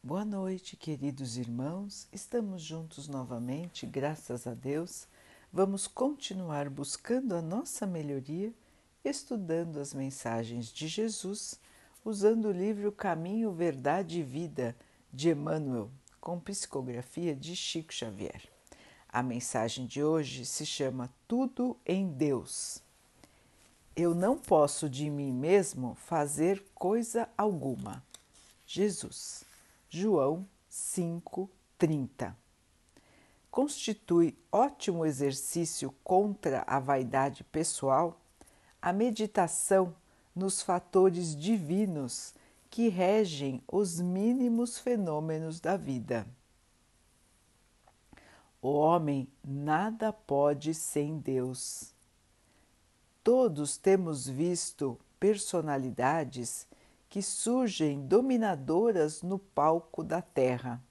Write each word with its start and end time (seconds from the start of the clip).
Boa 0.00 0.24
noite, 0.24 0.76
queridos 0.76 1.36
irmãos. 1.36 2.06
Estamos 2.12 2.62
juntos 2.62 3.08
novamente, 3.08 3.84
graças 3.84 4.46
a 4.46 4.54
Deus. 4.54 5.08
Vamos 5.52 5.88
continuar 5.88 6.70
buscando 6.70 7.34
a 7.34 7.42
nossa 7.42 7.84
melhoria, 7.84 8.54
estudando 9.04 9.80
as 9.80 9.92
mensagens 9.92 10.72
de 10.72 10.86
Jesus, 10.86 11.58
usando 12.04 12.44
o 12.46 12.52
livro 12.52 12.92
Caminho, 12.92 13.50
Verdade 13.50 14.20
e 14.20 14.22
Vida 14.22 14.76
de 15.12 15.30
Emmanuel, 15.30 15.90
com 16.20 16.38
psicografia 16.38 17.34
de 17.34 17.56
Chico 17.56 17.92
Xavier. 17.92 18.48
A 19.08 19.20
mensagem 19.20 19.84
de 19.84 20.00
hoje 20.00 20.46
se 20.46 20.64
chama 20.64 21.12
Tudo 21.26 21.76
em 21.84 22.06
Deus. 22.06 22.80
Eu 23.96 24.14
não 24.14 24.38
posso 24.38 24.88
de 24.88 25.10
mim 25.10 25.32
mesmo 25.32 25.96
fazer 25.96 26.64
coisa 26.72 27.28
alguma. 27.36 28.00
Jesus. 28.64 29.47
João 29.90 30.46
5:30. 30.68 32.36
Constitui 33.50 34.36
ótimo 34.52 35.06
exercício 35.06 35.94
contra 36.04 36.62
a 36.66 36.78
vaidade 36.78 37.42
pessoal 37.44 38.20
a 38.82 38.92
meditação 38.92 39.96
nos 40.36 40.60
fatores 40.60 41.34
divinos 41.34 42.34
que 42.70 42.88
regem 42.88 43.62
os 43.66 43.98
mínimos 43.98 44.78
fenômenos 44.78 45.58
da 45.58 45.74
vida. 45.76 46.26
O 48.60 48.72
homem 48.74 49.26
nada 49.42 50.12
pode 50.12 50.74
sem 50.74 51.18
Deus. 51.18 51.94
Todos 53.24 53.78
temos 53.78 54.28
visto 54.28 55.00
personalidades 55.18 56.67
que 57.08 57.22
surgem 57.22 58.06
dominadoras 58.06 59.22
no 59.22 59.38
palco 59.38 60.04
da 60.04 60.20
terra, 60.20 60.82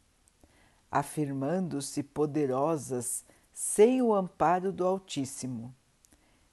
afirmando-se 0.91 2.01
poderosas 2.01 3.23
sem 3.53 4.01
o 4.01 4.13
amparo 4.13 4.71
do 4.71 4.85
Altíssimo. 4.85 5.73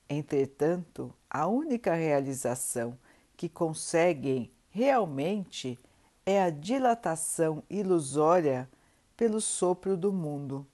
Entretanto, 0.09 1.15
a 1.31 1.47
única 1.47 1.95
realização 1.95 2.99
que 3.37 3.49
conseguem 3.49 4.51
realmente 4.71 5.79
é 6.27 6.43
a 6.43 6.51
dilatação 6.51 7.63
ilusória 7.69 8.69
pelo 9.17 9.41
sopro 9.41 9.97
do 9.97 10.13
mundo, 10.13 10.67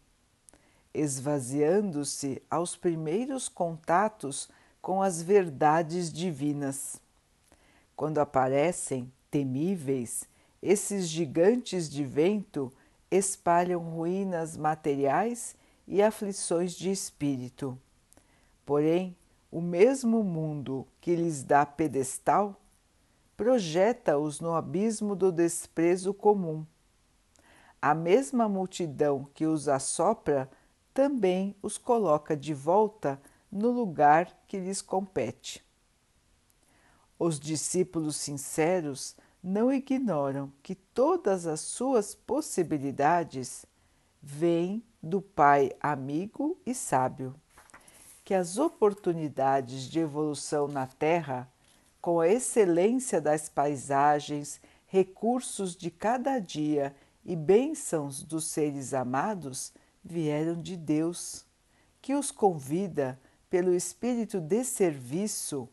esvaziando-se 0.93 2.43
aos 2.51 2.77
primeiros 2.77 3.49
contatos 3.49 4.49
com 4.81 5.03
as 5.03 5.23
verdades 5.23 6.13
divinas. 6.13 7.01
Quando 8.01 8.17
aparecem, 8.17 9.13
temíveis, 9.31 10.27
esses 10.63 11.07
gigantes 11.07 11.87
de 11.87 12.03
vento 12.03 12.73
espalham 13.11 13.79
ruínas 13.79 14.57
materiais 14.57 15.55
e 15.87 16.01
aflições 16.01 16.73
de 16.73 16.91
espírito. 16.91 17.79
Porém, 18.65 19.15
o 19.53 19.61
mesmo 19.61 20.25
mundo 20.25 20.87
que 20.99 21.15
lhes 21.15 21.43
dá 21.45 21.67
pedestal 21.67 22.59
projeta-os 23.37 24.41
no 24.41 24.55
abismo 24.55 25.15
do 25.15 25.31
desprezo 25.31 26.15
comum. 26.15 26.65
A 27.83 27.95
mesma 27.95 28.49
multidão 28.49 29.29
que 29.35 29.45
os 29.45 29.69
assopra 29.69 30.51
também 30.95 31.55
os 31.61 31.77
coloca 31.77 32.35
de 32.35 32.55
volta 32.55 33.21
no 33.53 33.71
lugar 33.71 34.35
que 34.49 34.59
lhes 34.59 34.81
compete. 34.81 35.63
Os 37.23 37.39
discípulos 37.39 38.17
sinceros 38.17 39.15
não 39.43 39.71
ignoram 39.71 40.51
que 40.63 40.75
todas 40.75 41.47
as 41.47 41.61
suas 41.61 42.15
possibilidades 42.15 43.67
vêm 44.23 44.83
do 45.03 45.21
Pai 45.21 45.71
amigo 45.83 46.57
e 46.65 46.75
sábio, 46.75 47.35
que 48.25 48.33
as 48.33 48.57
oportunidades 48.57 49.83
de 49.83 49.99
evolução 49.99 50.67
na 50.67 50.87
Terra, 50.87 51.47
com 52.01 52.21
a 52.21 52.27
excelência 52.27 53.21
das 53.21 53.51
paisagens, 53.51 54.59
recursos 54.87 55.77
de 55.77 55.91
cada 55.91 56.39
dia 56.39 56.97
e 57.23 57.37
bênçãos 57.37 58.23
dos 58.23 58.47
seres 58.47 58.95
amados, 58.95 59.75
vieram 60.03 60.55
de 60.55 60.75
Deus, 60.75 61.45
que 62.01 62.15
os 62.15 62.31
convida 62.31 63.21
pelo 63.51 63.75
espírito 63.75 64.41
de 64.41 64.65
serviço 64.65 65.69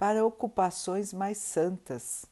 para 0.00 0.24
ocupações 0.24 1.12
mais 1.12 1.36
santas. 1.36 2.24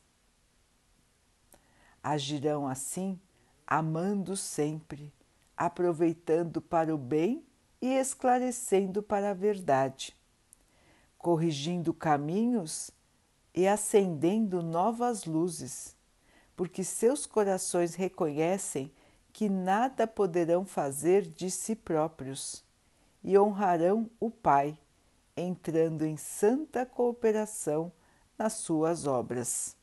Agirão 2.02 2.66
assim, 2.66 3.20
amando 3.66 4.38
sempre, 4.38 5.12
aproveitando 5.54 6.62
para 6.62 6.94
o 6.94 6.96
bem 6.96 7.44
e 7.78 7.88
esclarecendo 7.88 9.02
para 9.02 9.32
a 9.32 9.34
verdade, 9.34 10.16
corrigindo 11.18 11.92
caminhos 11.92 12.90
e 13.54 13.68
acendendo 13.68 14.62
novas 14.62 15.26
luzes, 15.26 15.94
porque 16.56 16.82
seus 16.82 17.26
corações 17.26 17.94
reconhecem 17.94 18.90
que 19.30 19.46
nada 19.46 20.06
poderão 20.06 20.64
fazer 20.64 21.20
de 21.20 21.50
si 21.50 21.76
próprios 21.76 22.64
e 23.22 23.38
honrarão 23.38 24.08
o 24.18 24.30
Pai 24.30 24.78
entrando 25.40 26.04
em 26.04 26.16
santa 26.16 26.84
cooperação 26.84 27.92
nas 28.36 28.54
suas 28.54 29.06
obras. 29.06 29.76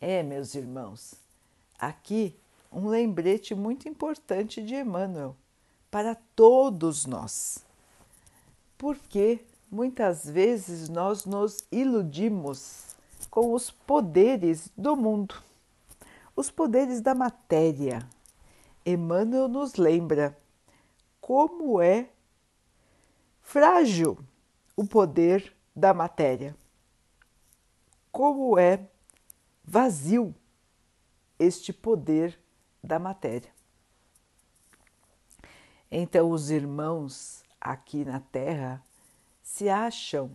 É, 0.00 0.22
meus 0.22 0.54
irmãos, 0.54 1.14
aqui 1.78 2.36
um 2.72 2.88
lembrete 2.88 3.54
muito 3.54 3.88
importante 3.88 4.62
de 4.62 4.74
Emmanuel 4.74 5.36
para 5.90 6.14
todos 6.34 7.04
nós. 7.06 7.64
Porque 8.78 9.44
muitas 9.70 10.28
vezes 10.28 10.88
nós 10.88 11.24
nos 11.24 11.64
iludimos 11.70 12.96
com 13.30 13.52
os 13.52 13.70
poderes 13.70 14.70
do 14.76 14.96
mundo, 14.96 15.34
os 16.34 16.50
poderes 16.50 17.00
da 17.00 17.14
matéria. 17.14 18.06
Emmanuel 18.84 19.48
nos 19.48 19.76
lembra 19.76 20.36
como 21.20 21.80
é 21.80 22.08
frágil 23.52 24.16
o 24.74 24.86
poder 24.86 25.54
da 25.76 25.92
matéria. 25.92 26.56
Como 28.10 28.58
é 28.58 28.88
vazio 29.62 30.34
este 31.38 31.70
poder 31.70 32.40
da 32.82 32.98
matéria. 32.98 33.50
Então, 35.90 36.30
os 36.30 36.50
irmãos 36.50 37.44
aqui 37.60 38.06
na 38.06 38.20
Terra 38.20 38.82
se 39.42 39.68
acham 39.68 40.34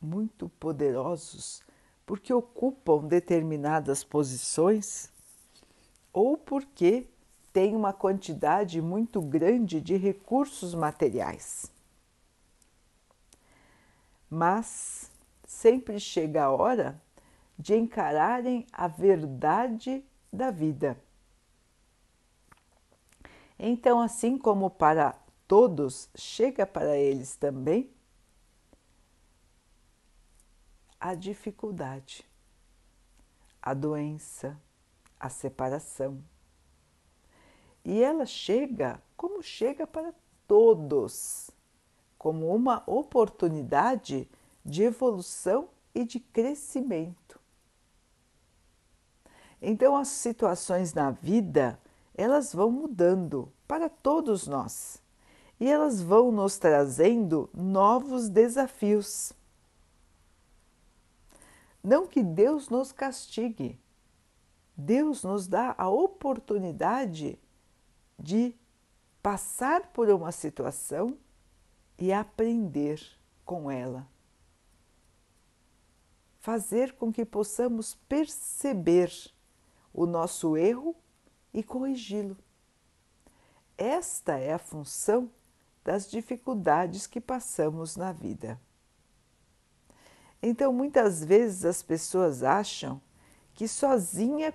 muito 0.00 0.48
poderosos 0.58 1.62
porque 2.06 2.32
ocupam 2.32 3.06
determinadas 3.06 4.02
posições 4.02 5.12
ou 6.10 6.38
porque 6.38 7.06
têm 7.52 7.76
uma 7.76 7.92
quantidade 7.92 8.80
muito 8.80 9.20
grande 9.20 9.82
de 9.82 9.98
recursos 9.98 10.74
materiais 10.74 11.70
mas 14.32 15.12
sempre 15.44 16.00
chega 16.00 16.44
a 16.44 16.50
hora 16.50 16.98
de 17.58 17.76
encararem 17.76 18.66
a 18.72 18.88
verdade 18.88 20.02
da 20.32 20.50
vida. 20.50 20.98
Então, 23.58 24.00
assim 24.00 24.38
como 24.38 24.70
para 24.70 25.14
todos, 25.46 26.08
chega 26.14 26.66
para 26.66 26.96
eles 26.96 27.36
também 27.36 27.90
a 30.98 31.14
dificuldade, 31.14 32.26
a 33.60 33.74
doença, 33.74 34.58
a 35.20 35.28
separação. 35.28 36.24
E 37.84 38.02
ela 38.02 38.24
chega 38.24 38.98
como 39.14 39.42
chega 39.42 39.86
para 39.86 40.14
todos 40.48 41.50
como 42.22 42.54
uma 42.54 42.84
oportunidade 42.86 44.28
de 44.64 44.84
evolução 44.84 45.68
e 45.92 46.04
de 46.04 46.20
crescimento. 46.20 47.40
Então 49.60 49.96
as 49.96 50.06
situações 50.06 50.94
na 50.94 51.10
vida, 51.10 51.80
elas 52.14 52.54
vão 52.54 52.70
mudando 52.70 53.52
para 53.66 53.88
todos 53.88 54.46
nós 54.46 55.02
e 55.58 55.68
elas 55.68 56.00
vão 56.00 56.30
nos 56.30 56.58
trazendo 56.58 57.50
novos 57.52 58.28
desafios. 58.28 59.32
Não 61.82 62.06
que 62.06 62.22
Deus 62.22 62.68
nos 62.68 62.92
castigue, 62.92 63.76
Deus 64.76 65.24
nos 65.24 65.48
dá 65.48 65.74
a 65.76 65.90
oportunidade 65.90 67.36
de 68.16 68.54
passar 69.20 69.88
por 69.88 70.08
uma 70.08 70.30
situação 70.30 71.18
e 72.02 72.12
aprender 72.12 73.00
com 73.44 73.70
ela. 73.70 74.08
fazer 76.40 76.94
com 76.94 77.12
que 77.12 77.24
possamos 77.24 77.94
perceber 78.08 79.12
o 79.94 80.04
nosso 80.04 80.56
erro 80.56 80.96
e 81.54 81.62
corrigi-lo. 81.62 82.36
Esta 83.78 84.36
é 84.36 84.52
a 84.52 84.58
função 84.58 85.30
das 85.84 86.10
dificuldades 86.10 87.06
que 87.06 87.20
passamos 87.20 87.94
na 87.94 88.10
vida. 88.10 88.60
Então, 90.42 90.72
muitas 90.72 91.22
vezes 91.22 91.64
as 91.64 91.84
pessoas 91.84 92.42
acham 92.42 93.00
que, 93.54 93.68
sozinha, 93.68 94.52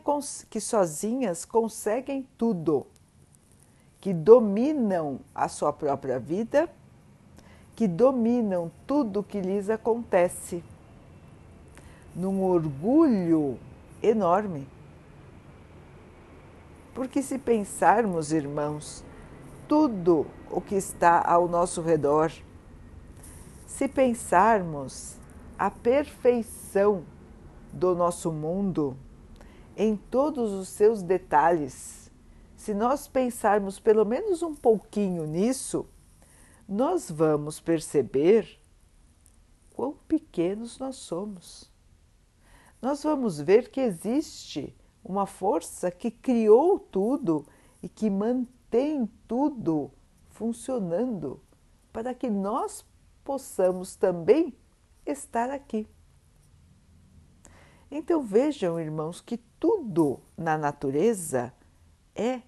que 0.50 0.60
sozinhas 0.60 1.46
conseguem 1.46 2.28
tudo, 2.38 2.86
que 4.02 4.14
dominam 4.14 5.22
a 5.34 5.48
sua 5.48 5.72
própria 5.72 6.20
vida, 6.20 6.70
que 7.78 7.88
dominam 7.88 8.72
tudo 8.88 9.22
que 9.22 9.40
lhes 9.40 9.70
acontece, 9.70 10.64
num 12.16 12.42
orgulho 12.42 13.60
enorme. 14.02 14.68
Porque, 16.96 17.22
se 17.22 17.38
pensarmos, 17.38 18.32
irmãos, 18.32 19.06
tudo 19.68 20.26
o 20.50 20.60
que 20.60 20.74
está 20.74 21.22
ao 21.22 21.48
nosso 21.48 21.84
redor, 21.84 22.32
se 23.68 23.88
pensarmos 23.88 25.16
a 25.56 25.70
perfeição 25.70 27.04
do 27.72 27.94
nosso 27.94 28.32
mundo 28.32 28.98
em 29.76 29.96
todos 29.96 30.52
os 30.52 30.68
seus 30.68 31.04
detalhes, 31.04 32.12
se 32.56 32.74
nós 32.74 33.08
pensarmos 33.08 33.80
pelo 33.80 34.04
menos 34.04 34.42
um 34.42 34.56
pouquinho 34.56 35.28
nisso, 35.28 35.86
nós 36.68 37.10
vamos 37.10 37.60
perceber 37.60 38.60
quão 39.74 39.94
pequenos 40.08 40.78
nós 40.78 40.98
somos. 40.98 41.72
Nós 42.82 43.04
vamos 43.04 43.40
ver 43.40 43.70
que 43.70 43.80
existe 43.80 44.76
uma 45.04 45.26
força 45.26 45.90
que 45.90 46.12
criou 46.12 46.78
tudo 46.78 47.46
e 47.82 47.88
que 47.88 48.10
mantém 48.10 49.10
tudo 49.28 49.92
funcionando 50.30 51.42
para 51.94 52.14
que 52.14 52.30
nós 52.30 52.86
possamos 53.24 53.96
também 53.96 54.54
estar 55.06 55.50
aqui. 55.50 55.88
Então 57.90 58.22
vejam, 58.22 58.80
irmãos, 58.80 59.22
que 59.22 59.38
tudo 59.60 60.20
na 60.38 60.58
natureza 60.58 61.54
é 62.14 62.42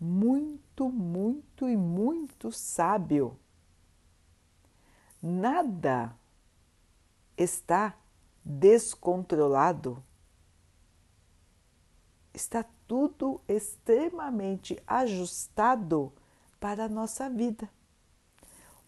muito, 0.00 0.90
muito 0.90 1.68
e 1.68 1.76
muito 1.76 2.50
sábio. 2.50 3.38
Nada 5.22 6.18
está 7.36 7.96
descontrolado. 8.44 10.02
Está 12.34 12.64
tudo 12.88 13.40
extremamente 13.46 14.82
ajustado 14.86 16.12
para 16.58 16.86
a 16.86 16.88
nossa 16.88 17.30
vida. 17.30 17.70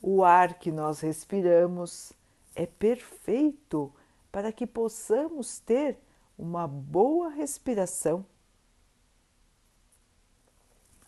O 0.03 0.25
ar 0.25 0.59
que 0.59 0.73
nós 0.73 1.01
respiramos, 1.01 2.13
é 2.55 2.67
perfeito 2.67 3.93
para 4.31 4.53
que 4.53 4.67
possamos 4.67 5.59
ter 5.61 5.99
uma 6.37 6.67
boa 6.67 7.29
respiração. 7.31 8.27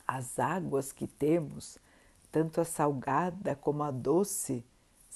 As 0.06 0.38
águas 0.38 0.92
que 0.92 1.06
temos, 1.06 1.78
tanto 2.30 2.60
a 2.60 2.64
salgada 2.64 3.56
como 3.56 3.82
a 3.82 3.90
doce, 3.90 4.64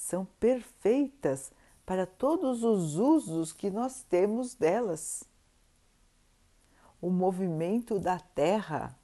são 0.01 0.25
perfeitas 0.41 1.53
para 1.85 2.07
todos 2.07 2.65
os 2.65 2.97
usos 2.97 3.53
que 3.53 3.69
nós 3.69 4.03
temos 4.03 4.55
delas. 4.55 5.25
O 7.03 7.11
movimento 7.11 7.99
da 7.99 8.19
Terra 8.19 8.97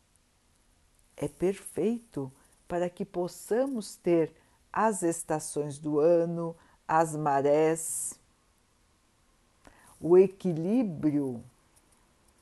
é 1.14 1.28
perfeito 1.28 2.32
para 2.66 2.88
que 2.88 3.04
possamos 3.04 3.94
ter 3.96 4.34
as 4.72 5.02
estações 5.02 5.78
do 5.78 6.00
ano, 6.00 6.56
as 6.88 7.14
marés, 7.14 8.18
o 10.00 10.16
equilíbrio 10.16 11.44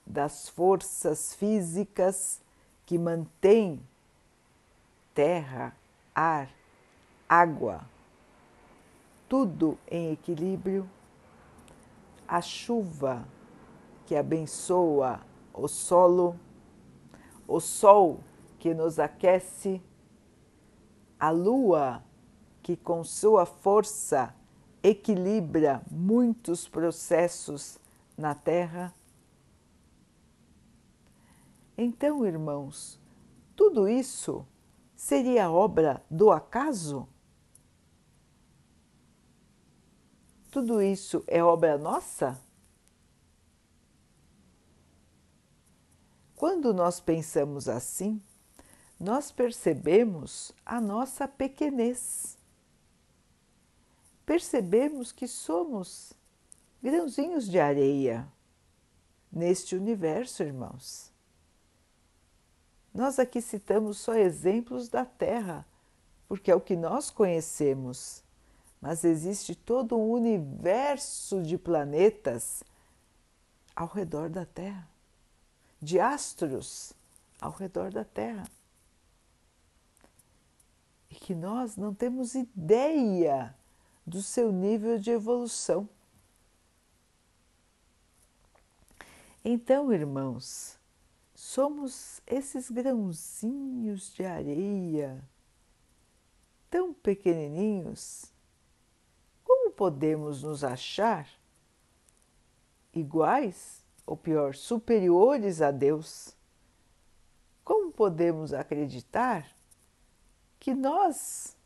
das 0.07 0.49
forças 0.49 1.35
físicas 1.35 2.41
que 2.87 2.99
mantém 2.99 3.81
terra, 5.13 5.75
ar, 6.15 6.49
água, 7.29 7.85
tudo 9.29 9.79
em 9.89 10.13
equilíbrio, 10.13 10.89
a 12.27 12.41
chuva 12.41 13.27
que 14.07 14.17
abençoa 14.17 15.21
o 15.53 15.69
solo, 15.69 16.39
o 17.47 17.61
sol 17.61 18.21
que 18.59 18.75
nos 18.75 18.99
aquece, 18.99 19.83
a 21.19 21.31
lua 21.31 22.03
que 22.63 22.77
com 22.77 23.05
sua 23.05 23.45
força 23.45 24.35
equilibra 24.83 25.83
muitos 25.91 26.69
processos 26.69 27.79
na 28.17 28.35
Terra? 28.35 28.95
Então, 31.77 32.25
irmãos, 32.25 33.01
tudo 33.57 33.89
isso 33.89 34.47
seria 34.95 35.51
obra 35.51 36.03
do 36.11 36.31
acaso? 36.31 37.09
Tudo 40.55 40.81
isso 40.81 41.25
é 41.27 41.43
obra 41.43 41.77
nossa? 41.77 42.41
Quando 46.37 46.73
nós 46.73 47.01
pensamos 47.01 47.69
assim, 47.69 48.23
nós 48.99 49.33
percebemos 49.33 50.53
a 50.65 50.81
nossa 50.81 51.27
pequenez 51.27 52.39
percebemos 54.25 55.13
que 55.13 55.29
somos 55.29 56.13
grãozinhos 56.83 57.49
de 57.49 57.59
areia 57.59 58.27
neste 59.31 59.77
universo, 59.77 60.43
irmãos. 60.43 61.13
Nós 62.95 63.19
aqui 63.19 63.43
citamos 63.43 63.99
só 63.99 64.15
exemplos 64.15 64.89
da 64.89 65.05
Terra, 65.05 65.67
porque 66.29 66.51
é 66.51 66.55
o 66.55 66.61
que 66.61 66.77
nós 66.77 67.11
conhecemos, 67.11 68.24
mas 68.85 69.03
existe 69.03 69.55
todo 69.55 69.97
um 69.97 70.11
universo 70.11 71.43
de 71.43 71.57
planetas 71.57 72.63
ao 73.75 73.87
redor 73.87 74.29
da 74.29 74.45
Terra, 74.45 74.87
de 75.81 75.99
astros 75.99 76.93
ao 77.41 77.51
redor 77.51 77.91
da 77.91 78.05
Terra. 78.05 78.45
E 81.09 81.15
que 81.15 81.35
nós 81.35 81.79
não 81.79 81.95
temos 81.95 82.35
ideia 82.35 83.57
do 84.07 84.21
seu 84.21 84.53
nível 84.53 84.99
de 84.99 85.13
evolução. 85.13 85.89
Então, 89.43 89.91
irmãos, 89.95 90.79
somos 91.35 92.21
esses 92.27 92.71
grãozinhos 92.71 94.13
de 94.13 94.27
areia 94.27 95.25
tão 96.69 96.93
pequenininhos. 96.93 98.34
Podemos 99.77 100.43
nos 100.43 100.63
achar 100.63 101.29
iguais, 102.93 103.85
ou 104.07 104.17
pior, 104.17 104.55
superiores 104.55 105.61
a 105.61 105.71
Deus? 105.71 106.37
Como 107.65 107.91
podemos 107.91 108.53
acreditar 108.53 109.47
que 110.59 110.75
nós 110.75 111.57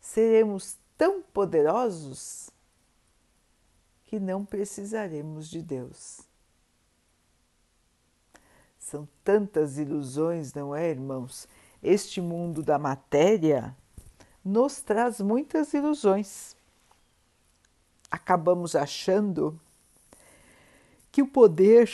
seremos 0.00 0.76
tão 0.96 1.22
poderosos 1.22 2.50
que 4.04 4.20
não 4.20 4.44
precisaremos 4.44 5.48
de 5.48 5.60
Deus. 5.60 6.20
São 8.78 9.08
tantas 9.24 9.78
ilusões, 9.78 10.52
não 10.54 10.74
é, 10.74 10.90
irmãos? 10.90 11.48
Este 11.82 12.20
mundo 12.20 12.62
da 12.62 12.78
matéria 12.78 13.76
nos 14.44 14.82
traz 14.82 15.20
muitas 15.20 15.72
ilusões. 15.72 16.54
Acabamos 18.10 18.76
achando 18.76 19.58
que 21.10 21.22
o 21.22 21.26
poder 21.26 21.90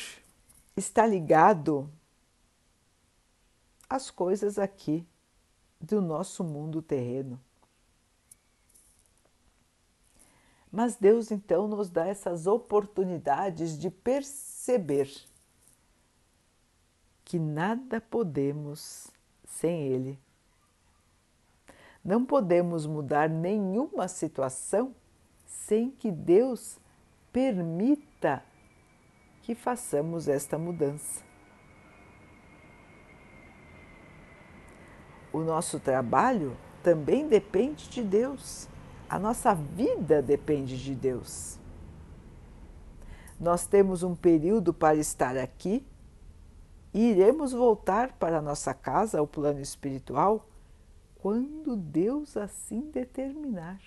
está 0.77 1.07
ligado 1.07 1.89
às 3.89 4.11
coisas 4.11 4.59
aqui 4.59 5.07
do 5.81 6.01
nosso 6.01 6.43
mundo 6.43 6.83
terreno. 6.83 7.41
Mas 10.71 10.95
Deus 10.97 11.31
então 11.31 11.67
nos 11.67 11.91
dá 11.91 12.07
essas 12.07 12.47
oportunidades 12.47 13.79
de 13.79 13.91
perceber 13.91 15.11
que 17.25 17.39
nada 17.39 18.01
podemos 18.01 19.09
sem 19.45 19.83
Ele. 19.83 20.19
Não 22.05 22.25
podemos 22.25 22.87
mudar 22.87 23.29
nenhuma 23.29 24.09
situação 24.09 24.95
sem 25.47 25.91
que 25.91 26.11
Deus 26.11 26.79
permita 27.33 28.43
que 29.43 29.55
façamos 29.55 30.29
esta 30.29 30.59
mudança. 30.59 31.23
O 35.33 35.41
nosso 35.41 35.79
trabalho 35.79 36.57
também 36.83 37.29
depende 37.29 37.89
de 37.89 38.03
Deus. 38.03 38.69
A 39.09 39.19
nossa 39.19 39.55
vida 39.55 40.21
depende 40.23 40.83
de 40.83 40.95
Deus. 40.95 41.59
Nós 43.39 43.67
temos 43.67 44.03
um 44.03 44.15
período 44.15 44.75
para 44.75 44.97
estar 44.97 45.37
aqui 45.37 45.87
e 46.93 47.11
iremos 47.11 47.53
voltar 47.53 48.13
para 48.13 48.39
a 48.39 48.43
nossa 48.43 48.75
casa, 48.75 49.23
o 49.23 49.27
plano 49.27 49.61
espiritual, 49.61 50.50
quando 51.21 51.77
Deus 51.77 52.35
assim 52.35 52.91
determinar. 52.91 53.79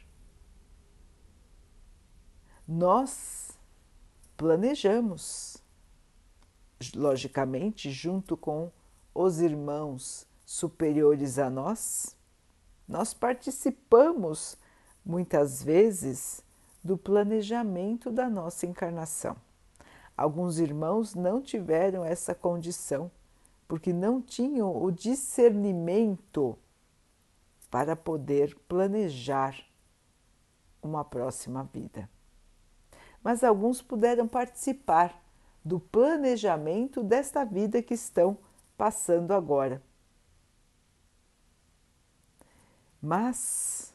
Nós 2.67 3.57
planejamos, 4.37 5.57
logicamente, 6.95 7.89
junto 7.89 8.37
com 8.37 8.71
os 9.15 9.41
irmãos 9.41 10.27
superiores 10.45 11.39
a 11.39 11.49
nós, 11.49 12.15
nós 12.87 13.15
participamos 13.15 14.55
muitas 15.03 15.63
vezes 15.63 16.43
do 16.83 16.95
planejamento 16.95 18.11
da 18.11 18.29
nossa 18.29 18.67
encarnação. 18.67 19.35
Alguns 20.15 20.59
irmãos 20.59 21.15
não 21.15 21.41
tiveram 21.41 22.05
essa 22.05 22.35
condição 22.35 23.09
porque 23.67 23.91
não 23.91 24.21
tinham 24.21 24.83
o 24.83 24.91
discernimento 24.91 26.55
para 27.73 27.95
poder 27.95 28.55
planejar 28.67 29.65
uma 30.79 31.03
próxima 31.03 31.67
vida. 31.73 32.07
Mas 33.23 33.43
alguns 33.43 33.81
puderam 33.81 34.27
participar 34.27 35.19
do 35.65 35.79
planejamento 35.79 37.01
desta 37.01 37.43
vida 37.43 37.81
que 37.81 37.95
estão 37.95 38.37
passando 38.77 39.33
agora. 39.33 39.81
Mas 43.01 43.91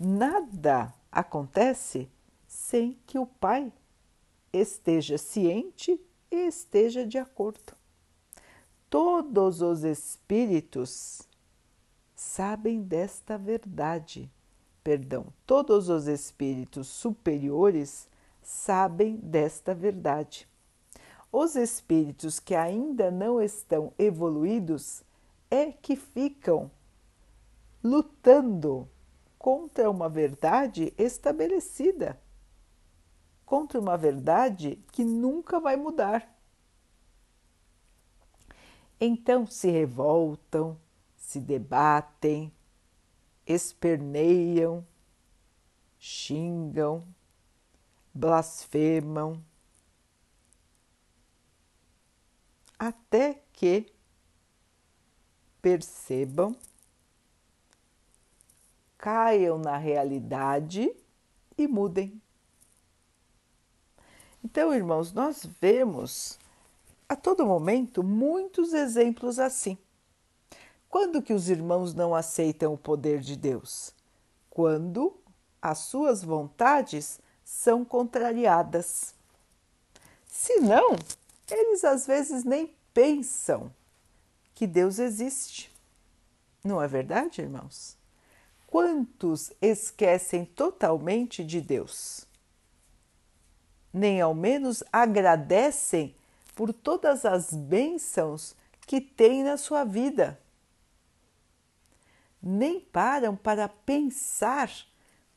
nada 0.00 0.92
acontece 1.08 2.10
sem 2.48 2.98
que 3.06 3.20
o 3.20 3.26
Pai 3.26 3.72
esteja 4.52 5.16
ciente 5.16 6.04
e 6.28 6.48
esteja 6.48 7.06
de 7.06 7.18
acordo. 7.18 7.72
Todos 8.90 9.62
os 9.62 9.84
espíritos 9.84 11.30
sabem 12.22 12.80
desta 12.80 13.36
verdade. 13.36 14.30
Perdão, 14.82 15.26
todos 15.44 15.88
os 15.88 16.06
espíritos 16.06 16.86
superiores 16.86 18.08
sabem 18.40 19.16
desta 19.16 19.74
verdade. 19.74 20.48
Os 21.30 21.56
espíritos 21.56 22.38
que 22.38 22.54
ainda 22.54 23.10
não 23.10 23.42
estão 23.42 23.92
evoluídos 23.98 25.02
é 25.50 25.72
que 25.72 25.96
ficam 25.96 26.70
lutando 27.82 28.88
contra 29.38 29.90
uma 29.90 30.08
verdade 30.08 30.94
estabelecida, 30.96 32.20
contra 33.44 33.80
uma 33.80 33.96
verdade 33.96 34.78
que 34.92 35.04
nunca 35.04 35.58
vai 35.58 35.76
mudar. 35.76 36.32
Então 39.00 39.44
se 39.44 39.70
revoltam, 39.70 40.78
se 41.32 41.40
debatem, 41.40 42.52
esperneiam, 43.46 44.86
xingam, 45.98 47.08
blasfemam, 48.12 49.42
até 52.78 53.42
que 53.50 53.90
percebam 55.62 56.54
caiam 58.98 59.56
na 59.56 59.78
realidade 59.78 60.94
e 61.56 61.66
mudem. 61.66 62.20
Então, 64.44 64.74
irmãos, 64.74 65.14
nós 65.14 65.46
vemos 65.62 66.38
a 67.08 67.16
todo 67.16 67.46
momento 67.46 68.02
muitos 68.02 68.74
exemplos 68.74 69.38
assim. 69.38 69.78
Quando 70.92 71.22
que 71.22 71.32
os 71.32 71.48
irmãos 71.48 71.94
não 71.94 72.14
aceitam 72.14 72.74
o 72.74 72.76
poder 72.76 73.20
de 73.20 73.34
Deus? 73.34 73.94
Quando 74.50 75.18
as 75.62 75.78
suas 75.78 76.22
vontades 76.22 77.18
são 77.42 77.82
contrariadas. 77.82 79.14
Se 80.26 80.60
não, 80.60 80.94
eles 81.50 81.82
às 81.82 82.06
vezes 82.06 82.44
nem 82.44 82.76
pensam 82.92 83.72
que 84.54 84.66
Deus 84.66 84.98
existe. 84.98 85.72
Não 86.62 86.82
é 86.82 86.86
verdade, 86.86 87.40
irmãos? 87.40 87.96
Quantos 88.66 89.50
esquecem 89.62 90.44
totalmente 90.44 91.42
de 91.42 91.62
Deus? 91.62 92.26
Nem 93.90 94.20
ao 94.20 94.34
menos 94.34 94.84
agradecem 94.92 96.14
por 96.54 96.70
todas 96.70 97.24
as 97.24 97.50
bênçãos 97.50 98.54
que 98.86 99.00
têm 99.00 99.42
na 99.42 99.56
sua 99.56 99.84
vida. 99.84 100.38
Nem 102.42 102.80
param 102.80 103.36
para 103.36 103.68
pensar 103.68 104.70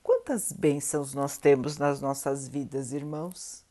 quantas 0.01 0.51
bênçãos 0.51 1.13
nós 1.13 1.38
temos 1.38 1.77
nas 1.77 2.01
nossas 2.01 2.47
vidas, 2.47 2.93
irmãos. 2.93 3.63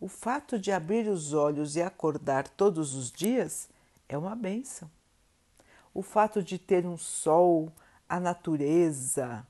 O 0.00 0.08
fato 0.08 0.58
de 0.58 0.72
abrir 0.72 1.08
os 1.08 1.32
olhos 1.32 1.76
e 1.76 1.82
acordar 1.82 2.48
todos 2.48 2.94
os 2.94 3.10
dias 3.12 3.68
é 4.08 4.18
uma 4.18 4.34
bênção 4.34 4.90
o 5.94 6.02
fato 6.02 6.42
de 6.42 6.58
ter 6.58 6.84
um 6.84 6.98
sol, 6.98 7.72
a 8.08 8.18
natureza, 8.18 9.46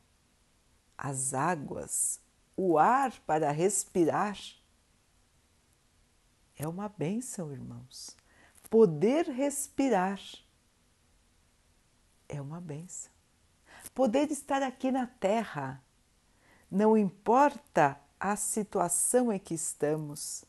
as 0.97 1.33
águas, 1.33 2.21
o 2.55 2.79
ar 2.79 3.13
para 3.27 3.51
respirar. 3.51 4.39
É 6.55 6.69
uma 6.69 6.89
bênção, 6.89 7.51
irmãos. 7.51 8.15
Poder 8.69 9.25
respirar 9.27 10.21
é 12.29 12.41
uma 12.41 12.61
bênção. 12.61 13.13
Poder 13.95 14.31
estar 14.31 14.63
aqui 14.63 14.91
na 14.91 15.07
Terra, 15.07 15.83
não 16.71 16.97
importa 16.97 17.99
a 18.19 18.35
situação 18.37 19.33
em 19.33 19.39
que 19.39 19.55
estamos, 19.55 20.45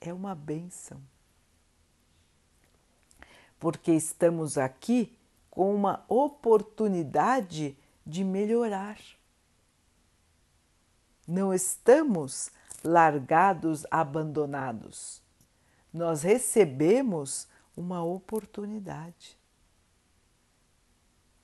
é 0.00 0.12
uma 0.12 0.34
bênção. 0.34 1.00
Porque 3.58 3.92
estamos 3.92 4.58
aqui 4.58 5.16
com 5.50 5.74
uma 5.74 6.04
oportunidade 6.08 7.76
de 8.04 8.24
melhorar. 8.24 8.98
Não 11.28 11.54
estamos 11.54 12.50
largados, 12.82 13.86
abandonados. 13.90 15.22
Nós 15.92 16.22
recebemos 16.22 17.46
uma 17.76 18.02
oportunidade 18.02 19.38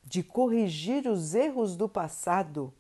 de 0.08 0.22
corrigir 0.22 1.06
os 1.06 1.34
erros 1.34 1.76
do 1.76 1.86
passado 1.86 2.72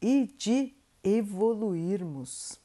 e 0.00 0.26
de 0.26 0.76
evoluirmos. 1.02 2.60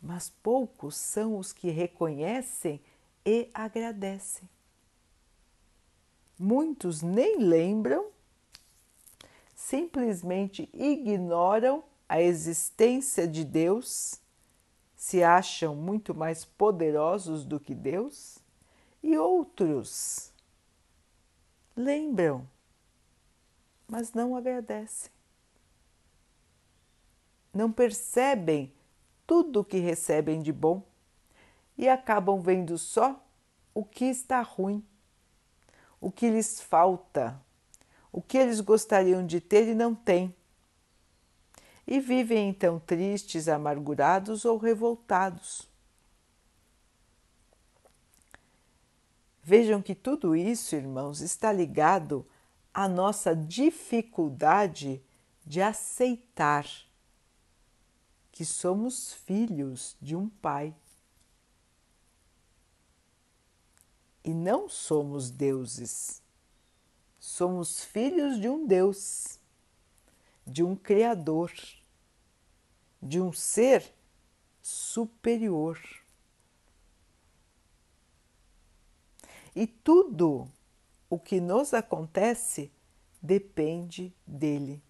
Mas 0.00 0.28
poucos 0.28 0.94
são 0.94 1.38
os 1.38 1.54
que 1.54 1.70
reconhecem 1.70 2.82
e 3.24 3.48
agradecem. 3.54 4.46
Muitos 6.38 7.00
nem 7.00 7.38
lembram, 7.38 8.08
simplesmente 9.56 10.68
ignoram 10.74 11.82
a 12.06 12.20
existência 12.20 13.26
de 13.26 13.42
Deus, 13.42 14.20
se 14.94 15.22
acham 15.22 15.74
muito 15.74 16.14
mais 16.14 16.44
poderosos 16.44 17.42
do 17.42 17.58
que 17.58 17.74
Deus, 17.74 18.38
e 19.02 19.16
outros 19.16 20.33
lembram, 21.76 22.48
mas 23.86 24.12
não 24.12 24.36
agradecem. 24.36 25.10
Não 27.52 27.70
percebem 27.70 28.72
tudo 29.26 29.60
o 29.60 29.64
que 29.64 29.78
recebem 29.78 30.42
de 30.42 30.52
bom 30.52 30.82
e 31.78 31.88
acabam 31.88 32.40
vendo 32.40 32.76
só 32.76 33.24
o 33.72 33.84
que 33.84 34.04
está 34.04 34.40
ruim 34.42 34.84
o 36.04 36.12
que 36.12 36.28
lhes 36.28 36.60
falta, 36.60 37.40
o 38.12 38.20
que 38.20 38.36
eles 38.36 38.60
gostariam 38.60 39.26
de 39.26 39.40
ter 39.40 39.66
e 39.66 39.74
não 39.74 39.94
têm. 39.94 40.36
E 41.86 41.98
vivem 41.98 42.50
então 42.50 42.78
tristes, 42.78 43.48
amargurados 43.48 44.44
ou 44.44 44.58
revoltados. 44.58 45.66
Vejam 49.46 49.82
que 49.82 49.94
tudo 49.94 50.34
isso, 50.34 50.74
irmãos, 50.74 51.20
está 51.20 51.52
ligado 51.52 52.26
à 52.72 52.88
nossa 52.88 53.36
dificuldade 53.36 55.04
de 55.44 55.60
aceitar 55.60 56.66
que 58.32 58.42
somos 58.42 59.12
filhos 59.12 59.98
de 60.00 60.16
um 60.16 60.30
Pai. 60.30 60.74
E 64.24 64.32
não 64.32 64.66
somos 64.66 65.30
deuses, 65.30 66.22
somos 67.20 67.84
filhos 67.84 68.40
de 68.40 68.48
um 68.48 68.66
Deus, 68.66 69.38
de 70.46 70.64
um 70.64 70.74
Criador, 70.74 71.52
de 73.02 73.20
um 73.20 73.30
ser 73.30 73.92
superior. 74.62 75.78
E 79.54 79.66
tudo 79.66 80.48
o 81.08 81.18
que 81.18 81.40
nos 81.40 81.72
acontece 81.72 82.72
depende 83.22 84.12
dele, 84.26 84.82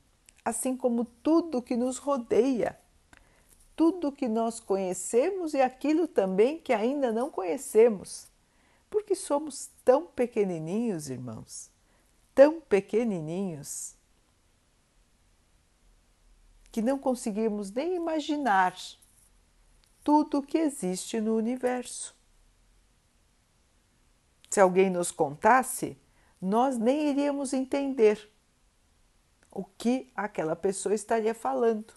assim 0.45 0.77
como 0.77 1.05
tudo 1.05 1.63
que 1.63 1.77
nos 1.77 1.99
rodeia, 1.99 2.79
tudo 3.77 4.11
que 4.13 4.29
nós 4.29 4.61
conhecemos 4.61 5.55
e 5.55 5.61
aquilo 5.61 6.09
também 6.09 6.59
que 6.59 6.73
ainda 6.73 7.13
não 7.13 7.31
conhecemos, 7.31 8.29
porque 8.89 9.15
somos 9.15 9.71
tão 9.85 10.07
pequenininhos, 10.07 11.11
irmãos, 11.11 11.71
tão 12.35 12.61
pequenininhos, 12.61 13.95
que 16.73 16.83
não 16.83 16.99
conseguimos 16.99 17.71
nem 17.71 17.95
imaginar 17.95 18.77
tudo 20.03 20.39
o 20.39 20.43
que 20.43 20.59
existe 20.59 21.21
no 21.21 21.37
universo. 21.37 22.15
Se 24.55 24.61
alguém 24.61 24.89
nos 24.89 25.11
contasse, 25.11 25.99
nós 26.41 26.79
nem 26.79 27.11
iríamos 27.11 27.53
entender 27.53 28.31
o 29.51 29.65
que 29.65 30.13
aquela 30.15 30.55
pessoa 30.55 30.95
estaria 30.95 31.35
falando. 31.35 31.93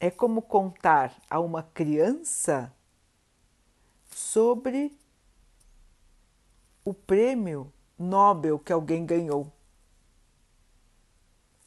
É 0.00 0.10
como 0.10 0.40
contar 0.40 1.14
a 1.28 1.38
uma 1.38 1.62
criança 1.62 2.74
sobre 4.06 4.98
o 6.82 6.94
prêmio 6.94 7.70
Nobel 7.98 8.58
que 8.58 8.72
alguém 8.72 9.04
ganhou. 9.04 9.52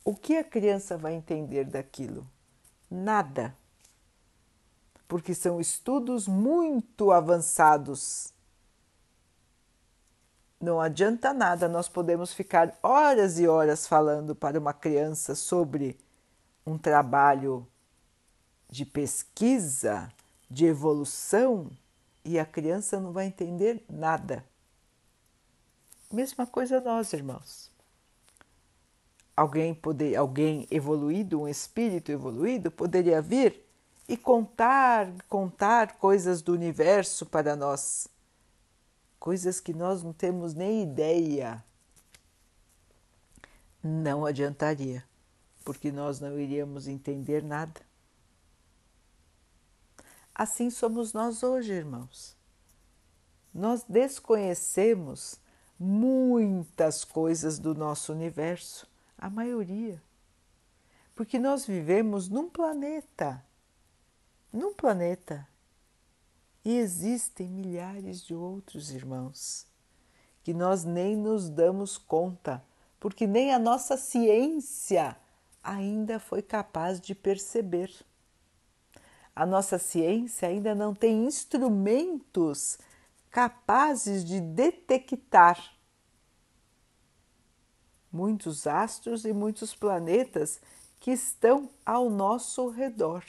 O 0.04 0.16
que 0.16 0.38
a 0.38 0.44
criança 0.44 0.98
vai 0.98 1.14
entender 1.14 1.66
daquilo? 1.66 2.28
Nada. 2.90 3.56
Porque 5.12 5.34
são 5.36 5.60
estudos 5.60 6.26
muito 6.26 7.12
avançados 7.12 8.32
não 10.62 10.80
adianta 10.80 11.34
nada, 11.34 11.68
nós 11.68 11.90
podemos 11.90 12.34
ficar 12.34 12.78
horas 12.84 13.40
e 13.40 13.48
horas 13.48 13.88
falando 13.88 14.36
para 14.36 14.60
uma 14.60 14.72
criança 14.72 15.34
sobre 15.34 15.98
um 16.64 16.78
trabalho 16.78 17.68
de 18.70 18.86
pesquisa, 18.86 20.14
de 20.48 20.68
evolução, 20.68 21.72
e 22.24 22.38
a 22.38 22.46
criança 22.46 23.00
não 23.00 23.12
vai 23.12 23.26
entender 23.26 23.84
nada. 23.90 24.46
Mesma 26.12 26.46
coisa 26.46 26.80
nós, 26.80 27.12
irmãos. 27.12 27.72
Alguém, 29.36 29.74
poder, 29.74 30.16
alguém 30.16 30.68
evoluído, 30.70 31.42
um 31.42 31.48
espírito 31.48 32.12
evoluído, 32.12 32.70
poderia 32.70 33.20
vir 33.20 33.66
e 34.12 34.18
contar, 34.18 35.10
contar 35.30 35.94
coisas 35.94 36.42
do 36.42 36.52
universo 36.52 37.26
para 37.26 37.56
nós 37.56 38.10
coisas 39.18 39.62
que 39.62 39.74
nós 39.74 40.04
não 40.04 40.12
temos 40.12 40.54
nem 40.54 40.84
ideia, 40.84 41.64
não 43.82 44.26
adiantaria, 44.26 45.02
porque 45.64 45.94
nós 45.94 46.20
não 46.20 46.38
iríamos 46.38 46.90
entender 46.90 47.42
nada. 47.42 47.80
Assim 50.36 50.70
somos 50.70 51.14
nós 51.14 51.42
hoje, 51.42 51.72
irmãos. 51.72 52.36
Nós 53.54 53.84
desconhecemos 53.88 55.40
muitas 55.80 57.06
coisas 57.06 57.58
do 57.60 57.74
nosso 57.74 58.12
universo, 58.12 58.86
a 59.18 59.30
maioria, 59.30 60.04
porque 61.16 61.40
nós 61.40 61.66
vivemos 61.66 62.28
num 62.28 62.50
planeta, 62.50 63.42
num 64.52 64.74
planeta 64.74 65.48
e 66.64 66.78
existem 66.78 67.50
milhares 67.50 68.22
de 68.22 68.36
outros 68.36 68.92
irmãos 68.92 69.66
que 70.44 70.54
nós 70.54 70.84
nem 70.84 71.16
nos 71.16 71.50
damos 71.50 71.98
conta, 71.98 72.64
porque 73.00 73.28
nem 73.28 73.54
a 73.54 73.60
nossa 73.60 73.96
ciência 73.96 75.16
ainda 75.64 76.20
foi 76.20 76.42
capaz 76.42 77.00
de 77.00 77.14
perceber. 77.14 77.92
A 79.36 79.46
nossa 79.46 79.78
ciência 79.78 80.48
ainda 80.48 80.74
não 80.74 80.94
tem 80.94 81.26
instrumentos 81.26 82.80
capazes 83.30 84.26
de 84.26 84.42
detectar 84.42 85.58
muitos 88.12 88.68
astros 88.68 89.24
e 89.24 89.32
muitos 89.32 89.74
planetas 89.74 90.60
que 91.00 91.12
estão 91.12 91.70
ao 91.86 92.10
nosso 92.10 92.68
redor. 92.70 93.24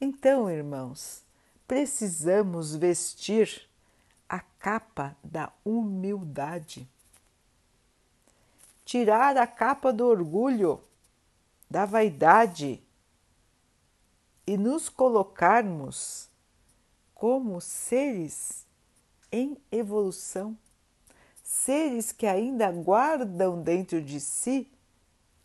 Então, 0.00 0.48
irmãos, 0.48 1.24
precisamos 1.66 2.74
vestir 2.76 3.68
a 4.28 4.38
capa 4.38 5.16
da 5.24 5.52
humildade, 5.64 6.88
tirar 8.84 9.36
a 9.36 9.46
capa 9.46 9.92
do 9.92 10.06
orgulho, 10.06 10.80
da 11.68 11.84
vaidade 11.84 12.80
e 14.46 14.56
nos 14.56 14.88
colocarmos 14.88 16.28
como 17.12 17.60
seres 17.60 18.64
em 19.32 19.58
evolução, 19.72 20.56
seres 21.42 22.12
que 22.12 22.26
ainda 22.26 22.70
guardam 22.70 23.60
dentro 23.60 24.00
de 24.00 24.20
si 24.20 24.70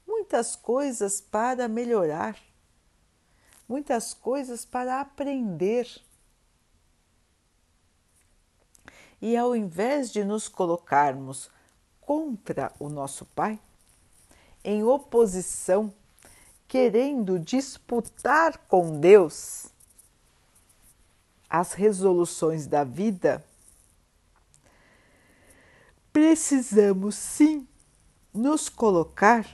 muitas 0.06 0.56
coisas 0.56 1.20
para 1.20 1.68
melhorar 1.68 2.38
muitas 3.68 4.14
coisas 4.14 4.66
para 4.66 5.00
aprender. 5.00 5.88
E 9.22 9.38
ao 9.38 9.56
invés 9.56 10.12
de 10.12 10.24
nos 10.24 10.48
colocarmos 10.48 11.50
contra 12.02 12.74
o 12.80 12.90
nosso 12.90 13.26
Pai, 13.26 13.60
em 14.64 14.84
oposição, 14.84 15.94
querendo 16.68 17.40
disputar 17.40 18.58
com 18.68 19.00
Deus 19.00 19.68
as 21.50 21.74
resoluções 21.74 22.66
da 22.66 22.84
vida, 22.84 23.46
precisamos 26.12 27.16
sim 27.16 27.68
nos 28.34 28.68
colocar 28.70 29.46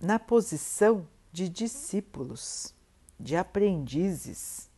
na 0.00 0.18
posição 0.18 1.08
de 1.32 1.48
discípulos 1.48 2.75
de 3.18 3.34
aprendizes 3.36 4.70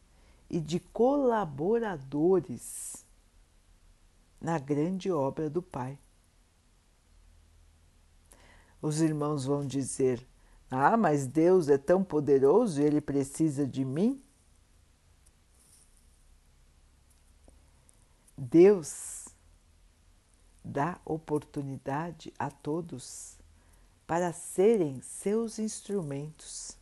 e 0.49 0.61
de 0.61 0.81
colaboradores 0.81 3.05
na 4.41 4.59
grande 4.59 5.11
obra 5.11 5.51
do 5.51 5.61
Pai. 5.61 5.99
Os 8.81 9.01
irmãos 9.01 9.45
vão 9.45 9.67
dizer: 9.67 10.25
Ah, 10.71 10.97
mas 10.97 11.27
Deus 11.27 11.69
é 11.69 11.77
tão 11.77 12.05
poderoso 12.05 12.81
e 12.81 12.85
ele 12.85 13.01
precisa 13.01 13.67
de 13.67 13.85
mim? 13.85 14.23
Deus 18.37 19.27
dá 20.65 21.01
oportunidade 21.05 22.33
a 22.39 22.49
todos 22.51 23.37
para 24.07 24.33
serem 24.33 25.01
seus 25.01 25.59
instrumentos 25.59 26.78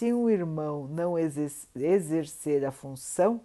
se 0.00 0.14
um 0.14 0.30
irmão 0.30 0.88
não 0.88 1.14
exercer 1.18 2.64
a 2.64 2.72
função, 2.72 3.44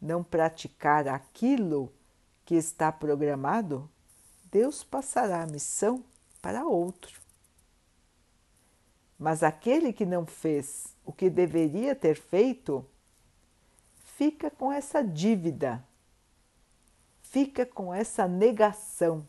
não 0.00 0.22
praticar 0.22 1.08
aquilo 1.08 1.92
que 2.44 2.54
está 2.54 2.92
programado, 2.92 3.90
Deus 4.44 4.84
passará 4.84 5.42
a 5.42 5.46
missão 5.48 6.04
para 6.40 6.64
outro. 6.64 7.20
Mas 9.18 9.42
aquele 9.42 9.92
que 9.92 10.06
não 10.06 10.24
fez 10.24 10.96
o 11.04 11.12
que 11.12 11.28
deveria 11.28 11.96
ter 11.96 12.14
feito, 12.14 12.86
fica 14.04 14.52
com 14.52 14.70
essa 14.70 15.02
dívida, 15.02 15.84
fica 17.22 17.66
com 17.66 17.92
essa 17.92 18.28
negação, 18.28 19.26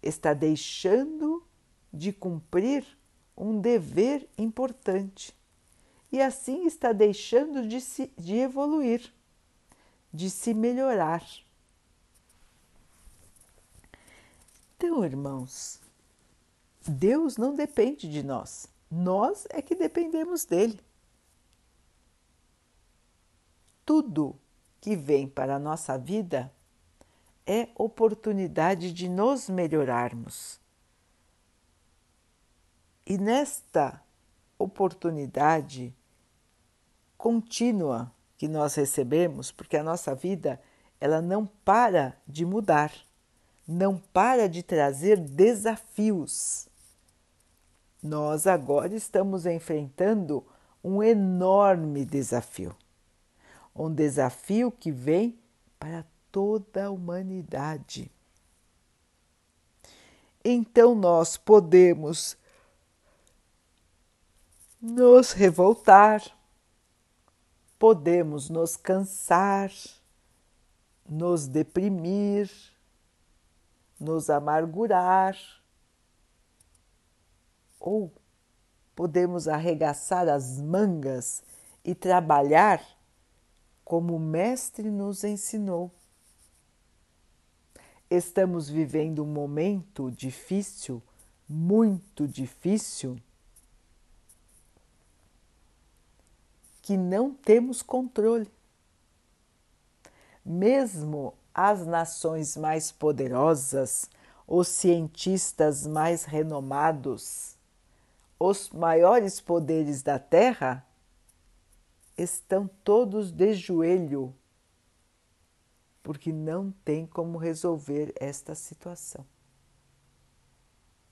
está 0.00 0.32
deixando 0.32 1.44
de 1.92 2.12
cumprir 2.12 2.99
um 3.40 3.58
dever 3.58 4.28
importante 4.36 5.34
e 6.12 6.20
assim 6.20 6.66
está 6.66 6.92
deixando 6.92 7.66
de, 7.66 7.80
se, 7.80 8.12
de 8.18 8.34
evoluir, 8.36 9.12
de 10.12 10.28
se 10.28 10.52
melhorar. 10.52 11.24
Então, 14.76 15.04
irmãos, 15.04 15.80
Deus 16.86 17.36
não 17.36 17.54
depende 17.54 18.10
de 18.10 18.22
nós, 18.22 18.68
nós 18.90 19.46
é 19.50 19.62
que 19.62 19.74
dependemos 19.74 20.44
dele. 20.44 20.78
Tudo 23.86 24.38
que 24.80 24.94
vem 24.94 25.26
para 25.26 25.56
a 25.56 25.58
nossa 25.58 25.96
vida 25.96 26.52
é 27.46 27.68
oportunidade 27.74 28.92
de 28.92 29.08
nos 29.08 29.48
melhorarmos. 29.48 30.60
E 33.10 33.18
nesta 33.18 34.00
oportunidade 34.56 35.92
contínua 37.18 38.14
que 38.38 38.46
nós 38.46 38.76
recebemos, 38.76 39.50
porque 39.50 39.76
a 39.76 39.82
nossa 39.82 40.14
vida 40.14 40.60
ela 41.00 41.20
não 41.20 41.44
para 41.44 42.16
de 42.24 42.44
mudar, 42.44 42.92
não 43.66 43.98
para 43.98 44.48
de 44.48 44.62
trazer 44.62 45.16
desafios. 45.16 46.68
Nós 48.00 48.46
agora 48.46 48.94
estamos 48.94 49.44
enfrentando 49.44 50.46
um 50.84 51.02
enorme 51.02 52.04
desafio, 52.04 52.76
um 53.74 53.92
desafio 53.92 54.70
que 54.70 54.92
vem 54.92 55.36
para 55.80 56.06
toda 56.30 56.84
a 56.84 56.90
humanidade. 56.90 58.08
Então 60.44 60.94
nós 60.94 61.36
podemos 61.36 62.38
nos 64.80 65.32
revoltar, 65.32 66.22
podemos 67.78 68.48
nos 68.48 68.76
cansar, 68.76 69.70
nos 71.06 71.46
deprimir, 71.46 72.50
nos 73.98 74.30
amargurar, 74.30 75.36
ou 77.78 78.10
podemos 78.96 79.48
arregaçar 79.48 80.28
as 80.28 80.58
mangas 80.60 81.42
e 81.84 81.94
trabalhar 81.94 82.82
como 83.84 84.16
o 84.16 84.20
Mestre 84.20 84.90
nos 84.90 85.24
ensinou. 85.24 85.90
Estamos 88.08 88.68
vivendo 88.68 89.22
um 89.22 89.26
momento 89.26 90.10
difícil, 90.10 91.02
muito 91.48 92.26
difícil 92.26 93.20
que 96.90 96.96
não 96.96 97.32
temos 97.32 97.82
controle. 97.82 98.50
Mesmo 100.44 101.34
as 101.54 101.86
nações 101.86 102.56
mais 102.56 102.90
poderosas, 102.90 104.10
os 104.44 104.66
cientistas 104.66 105.86
mais 105.86 106.24
renomados, 106.24 107.56
os 108.40 108.70
maiores 108.70 109.40
poderes 109.40 110.02
da 110.02 110.18
Terra 110.18 110.84
estão 112.18 112.68
todos 112.82 113.30
de 113.30 113.54
joelho, 113.54 114.34
porque 116.02 116.32
não 116.32 116.72
tem 116.84 117.06
como 117.06 117.38
resolver 117.38 118.12
esta 118.16 118.56
situação. 118.56 119.24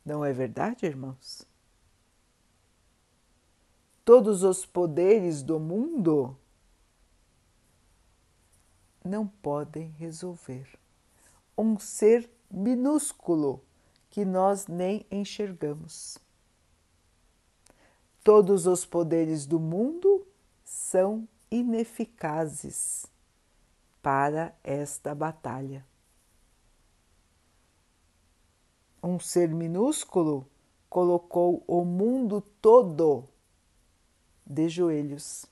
Não 0.05 0.25
é 0.25 0.33
verdade, 0.33 0.87
irmãos? 0.87 1.47
Todos 4.09 4.42
os 4.42 4.64
poderes 4.64 5.42
do 5.42 5.61
mundo 5.61 6.35
não 9.05 9.27
podem 9.27 9.90
resolver. 9.99 10.66
Um 11.59 11.79
ser 11.79 12.31
minúsculo 12.51 13.62
que 14.09 14.25
nós 14.25 14.66
nem 14.66 15.05
enxergamos. 15.11 16.16
Todos 18.25 18.66
os 18.66 18.87
poderes 18.87 19.44
do 19.44 19.61
mundo 19.61 20.27
são 20.64 21.29
ineficazes 21.51 23.05
para 24.01 24.57
esta 24.64 25.14
batalha. 25.14 25.85
Um 29.03 29.21
ser 29.21 29.51
minúsculo 29.51 30.47
colocou 30.88 31.62
o 31.66 31.85
mundo 31.85 32.40
todo 32.62 33.29
de 34.48 34.68
joelhos. 34.68 35.44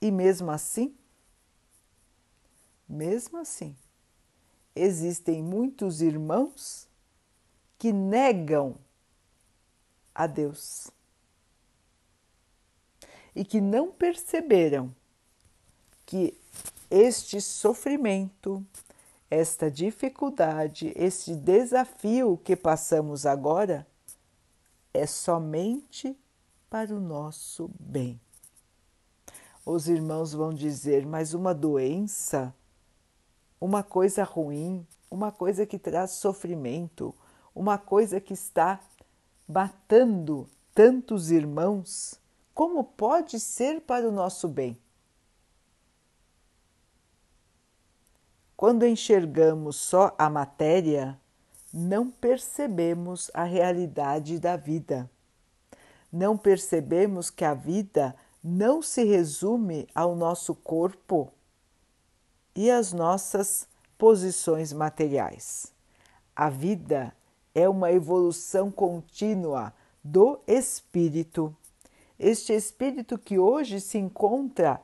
E 0.00 0.10
mesmo 0.10 0.50
assim, 0.50 0.96
mesmo 2.88 3.38
assim, 3.38 3.76
existem 4.74 5.42
muitos 5.42 6.00
irmãos 6.00 6.88
que 7.78 7.92
negam 7.92 8.76
a 10.14 10.26
Deus 10.26 10.90
e 13.34 13.44
que 13.44 13.60
não 13.60 13.90
perceberam 13.90 14.94
que 16.06 16.36
este 16.90 17.40
sofrimento, 17.40 18.64
esta 19.30 19.70
dificuldade, 19.70 20.92
este 20.96 21.36
desafio 21.36 22.36
que 22.36 22.56
passamos 22.56 23.24
agora 23.24 23.86
é 24.92 25.06
somente 25.06 26.18
para 26.68 26.92
o 26.92 27.00
nosso 27.00 27.70
bem. 27.78 28.20
Os 29.64 29.88
irmãos 29.88 30.32
vão 30.32 30.52
dizer, 30.52 31.06
mas 31.06 31.32
uma 31.32 31.54
doença, 31.54 32.52
uma 33.60 33.84
coisa 33.84 34.24
ruim, 34.24 34.84
uma 35.08 35.30
coisa 35.30 35.64
que 35.64 35.78
traz 35.78 36.12
sofrimento, 36.12 37.14
uma 37.54 37.78
coisa 37.78 38.20
que 38.20 38.32
está 38.32 38.80
matando 39.46 40.48
tantos 40.74 41.30
irmãos, 41.30 42.18
como 42.52 42.82
pode 42.82 43.38
ser 43.38 43.80
para 43.80 44.08
o 44.08 44.12
nosso 44.12 44.48
bem? 44.48 44.76
Quando 48.60 48.84
enxergamos 48.84 49.76
só 49.76 50.14
a 50.18 50.28
matéria, 50.28 51.18
não 51.72 52.10
percebemos 52.10 53.30
a 53.32 53.42
realidade 53.42 54.38
da 54.38 54.54
vida. 54.54 55.10
Não 56.12 56.36
percebemos 56.36 57.30
que 57.30 57.42
a 57.42 57.54
vida 57.54 58.14
não 58.44 58.82
se 58.82 59.02
resume 59.02 59.88
ao 59.94 60.14
nosso 60.14 60.54
corpo 60.54 61.32
e 62.54 62.70
às 62.70 62.92
nossas 62.92 63.66
posições 63.96 64.74
materiais. 64.74 65.72
A 66.36 66.50
vida 66.50 67.16
é 67.54 67.66
uma 67.66 67.90
evolução 67.90 68.70
contínua 68.70 69.72
do 70.04 70.38
espírito. 70.46 71.56
Este 72.18 72.52
espírito 72.52 73.16
que 73.16 73.38
hoje 73.38 73.80
se 73.80 73.96
encontra 73.96 74.82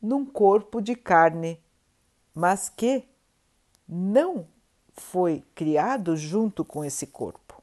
num 0.00 0.24
corpo 0.24 0.80
de 0.80 0.94
carne, 0.94 1.60
mas 2.34 2.70
que 2.70 3.06
não 3.88 4.46
foi 4.92 5.42
criado 5.54 6.16
junto 6.16 6.64
com 6.64 6.84
esse 6.84 7.06
corpo. 7.06 7.62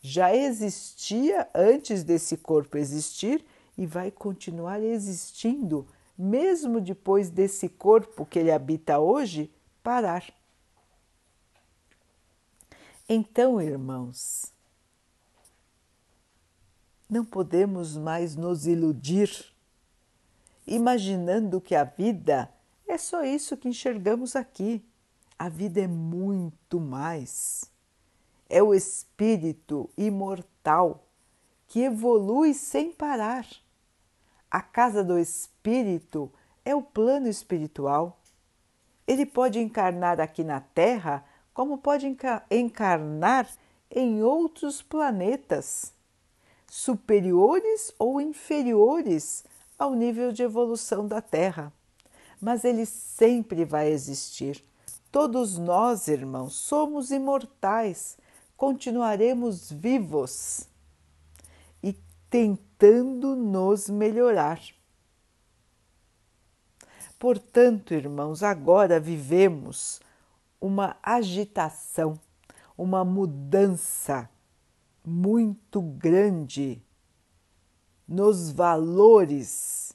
Já 0.00 0.34
existia 0.34 1.48
antes 1.54 2.02
desse 2.02 2.36
corpo 2.36 2.78
existir 2.78 3.44
e 3.76 3.84
vai 3.84 4.10
continuar 4.10 4.80
existindo, 4.80 5.86
mesmo 6.16 6.80
depois 6.80 7.28
desse 7.28 7.68
corpo 7.68 8.24
que 8.24 8.38
ele 8.38 8.52
habita 8.52 8.98
hoje 8.98 9.52
parar. 9.82 10.24
Então, 13.08 13.60
irmãos, 13.60 14.52
não 17.08 17.24
podemos 17.24 17.96
mais 17.96 18.34
nos 18.34 18.66
iludir 18.66 19.52
imaginando 20.66 21.60
que 21.60 21.74
a 21.74 21.84
vida 21.84 22.52
é 22.88 22.98
só 22.98 23.22
isso 23.24 23.56
que 23.56 23.68
enxergamos 23.68 24.34
aqui 24.34 24.84
a 25.38 25.48
vida 25.48 25.80
é 25.80 25.86
muito 25.86 26.80
mais. 26.80 27.70
É 28.48 28.62
o 28.62 28.74
espírito 28.74 29.90
imortal 29.96 31.04
que 31.66 31.80
evolui 31.82 32.54
sem 32.54 32.92
parar. 32.92 33.46
A 34.50 34.60
casa 34.60 35.02
do 35.02 35.18
espírito 35.18 36.32
é 36.64 36.74
o 36.74 36.82
plano 36.82 37.28
espiritual. 37.28 38.20
Ele 39.06 39.26
pode 39.26 39.58
encarnar 39.58 40.20
aqui 40.20 40.42
na 40.42 40.60
Terra, 40.60 41.24
como 41.52 41.78
pode 41.78 42.06
encarnar 42.50 43.48
em 43.90 44.22
outros 44.22 44.82
planetas, 44.82 45.92
superiores 46.68 47.92
ou 47.98 48.20
inferiores 48.20 49.44
ao 49.78 49.94
nível 49.94 50.32
de 50.32 50.42
evolução 50.42 51.06
da 51.06 51.20
Terra. 51.20 51.72
Mas 52.40 52.64
ele 52.64 52.84
sempre 52.86 53.64
vai 53.64 53.88
existir 53.88 54.64
Todos 55.16 55.56
nós, 55.56 56.08
irmãos, 56.08 56.52
somos 56.56 57.10
imortais, 57.10 58.18
continuaremos 58.54 59.72
vivos 59.72 60.68
e 61.82 61.94
tentando 62.28 63.34
nos 63.34 63.88
melhorar. 63.88 64.60
portanto, 67.18 67.94
irmãos, 67.94 68.42
agora 68.42 69.00
vivemos 69.00 70.02
uma 70.60 70.98
agitação, 71.02 72.20
uma 72.76 73.02
mudança 73.02 74.28
muito 75.02 75.80
grande 75.80 76.82
nos 78.06 78.50
valores 78.50 79.94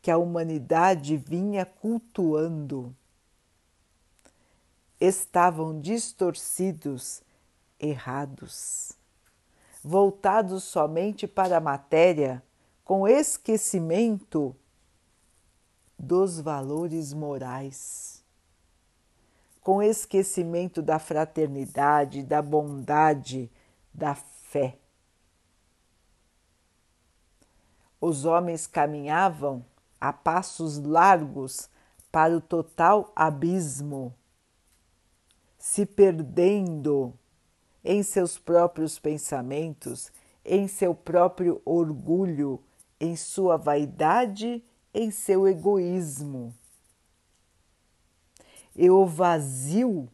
que 0.00 0.12
a 0.12 0.16
humanidade 0.16 1.16
vinha 1.16 1.66
cultuando. 1.66 2.94
Estavam 5.06 5.78
distorcidos, 5.78 7.22
errados, 7.78 8.92
voltados 9.82 10.64
somente 10.64 11.26
para 11.26 11.58
a 11.58 11.60
matéria, 11.60 12.42
com 12.82 13.06
esquecimento 13.06 14.56
dos 15.98 16.40
valores 16.40 17.12
morais, 17.12 18.24
com 19.60 19.82
esquecimento 19.82 20.80
da 20.80 20.98
fraternidade, 20.98 22.22
da 22.22 22.40
bondade, 22.40 23.52
da 23.92 24.14
fé. 24.14 24.78
Os 28.00 28.24
homens 28.24 28.66
caminhavam 28.66 29.62
a 30.00 30.14
passos 30.14 30.78
largos 30.78 31.68
para 32.10 32.34
o 32.34 32.40
total 32.40 33.12
abismo, 33.14 34.14
se 35.64 35.86
perdendo 35.86 37.14
em 37.82 38.02
seus 38.02 38.38
próprios 38.38 38.98
pensamentos, 38.98 40.12
em 40.44 40.68
seu 40.68 40.94
próprio 40.94 41.62
orgulho, 41.64 42.60
em 43.00 43.16
sua 43.16 43.56
vaidade, 43.56 44.62
em 44.92 45.10
seu 45.10 45.48
egoísmo. 45.48 46.52
E 48.76 48.90
o 48.90 49.06
vazio 49.06 50.06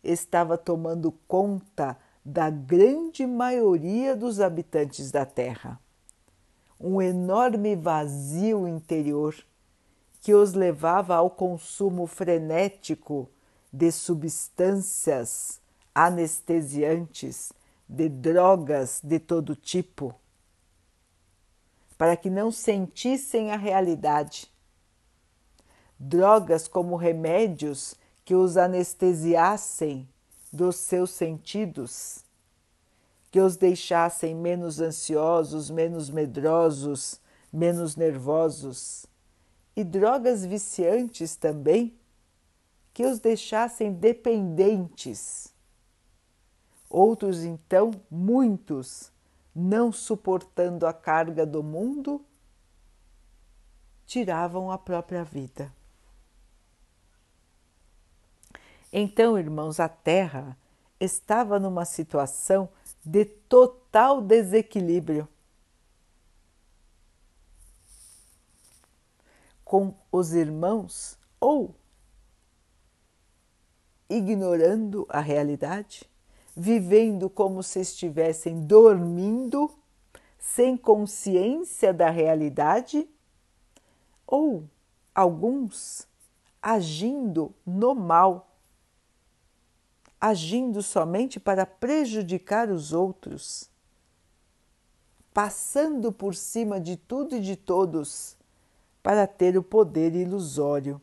estava 0.00 0.56
tomando 0.56 1.10
conta 1.26 1.98
da 2.24 2.48
grande 2.48 3.26
maioria 3.26 4.14
dos 4.14 4.38
habitantes 4.38 5.10
da 5.10 5.26
Terra. 5.26 5.80
Um 6.78 7.02
enorme 7.02 7.74
vazio 7.74 8.68
interior 8.68 9.34
que 10.20 10.32
os 10.32 10.54
levava 10.54 11.16
ao 11.16 11.28
consumo 11.30 12.06
frenético 12.06 13.28
de 13.74 13.90
substâncias 13.90 15.60
anestesiantes, 15.92 17.52
de 17.88 18.08
drogas 18.08 19.00
de 19.02 19.18
todo 19.18 19.56
tipo, 19.56 20.14
para 21.98 22.16
que 22.16 22.30
não 22.30 22.52
sentissem 22.52 23.50
a 23.50 23.56
realidade. 23.56 24.48
Drogas 25.98 26.68
como 26.68 26.94
remédios 26.94 27.96
que 28.24 28.36
os 28.36 28.56
anestesiassem 28.56 30.08
dos 30.52 30.76
seus 30.76 31.10
sentidos, 31.10 32.24
que 33.28 33.40
os 33.40 33.56
deixassem 33.56 34.36
menos 34.36 34.80
ansiosos, 34.80 35.68
menos 35.68 36.08
medrosos, 36.10 37.20
menos 37.52 37.96
nervosos, 37.96 39.04
e 39.74 39.82
drogas 39.82 40.44
viciantes 40.44 41.34
também, 41.34 41.92
que 42.94 43.04
os 43.04 43.18
deixassem 43.18 43.92
dependentes. 43.92 45.52
Outros, 46.88 47.42
então, 47.42 47.90
muitos, 48.08 49.10
não 49.52 49.90
suportando 49.90 50.86
a 50.86 50.92
carga 50.92 51.44
do 51.44 51.60
mundo, 51.60 52.24
tiravam 54.06 54.70
a 54.70 54.78
própria 54.78 55.24
vida. 55.24 55.74
Então, 58.92 59.36
irmãos, 59.36 59.80
a 59.80 59.88
Terra 59.88 60.56
estava 61.00 61.58
numa 61.58 61.84
situação 61.84 62.68
de 63.04 63.24
total 63.24 64.22
desequilíbrio. 64.22 65.28
Com 69.64 69.96
os 70.12 70.32
irmãos 70.32 71.18
ou 71.40 71.74
ignorando 74.08 75.06
a 75.08 75.20
realidade, 75.20 76.08
vivendo 76.56 77.28
como 77.28 77.62
se 77.62 77.80
estivessem 77.80 78.66
dormindo, 78.66 79.70
sem 80.38 80.76
consciência 80.76 81.92
da 81.92 82.10
realidade, 82.10 83.08
ou 84.26 84.64
alguns 85.14 86.06
agindo 86.62 87.54
no 87.66 87.94
mal 87.94 88.54
agindo 90.24 90.82
somente 90.82 91.38
para 91.38 91.66
prejudicar 91.66 92.70
os 92.70 92.94
outros, 92.94 93.68
passando 95.34 96.10
por 96.10 96.34
cima 96.34 96.80
de 96.80 96.96
tudo 96.96 97.36
e 97.36 97.40
de 97.42 97.56
todos 97.56 98.34
para 99.02 99.26
ter 99.26 99.58
o 99.58 99.62
poder 99.62 100.14
ilusório. 100.14 100.98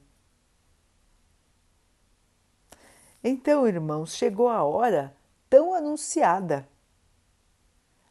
Então, 3.23 3.67
irmãos, 3.67 4.15
chegou 4.15 4.49
a 4.49 4.63
hora 4.63 5.15
tão 5.49 5.73
anunciada, 5.73 6.67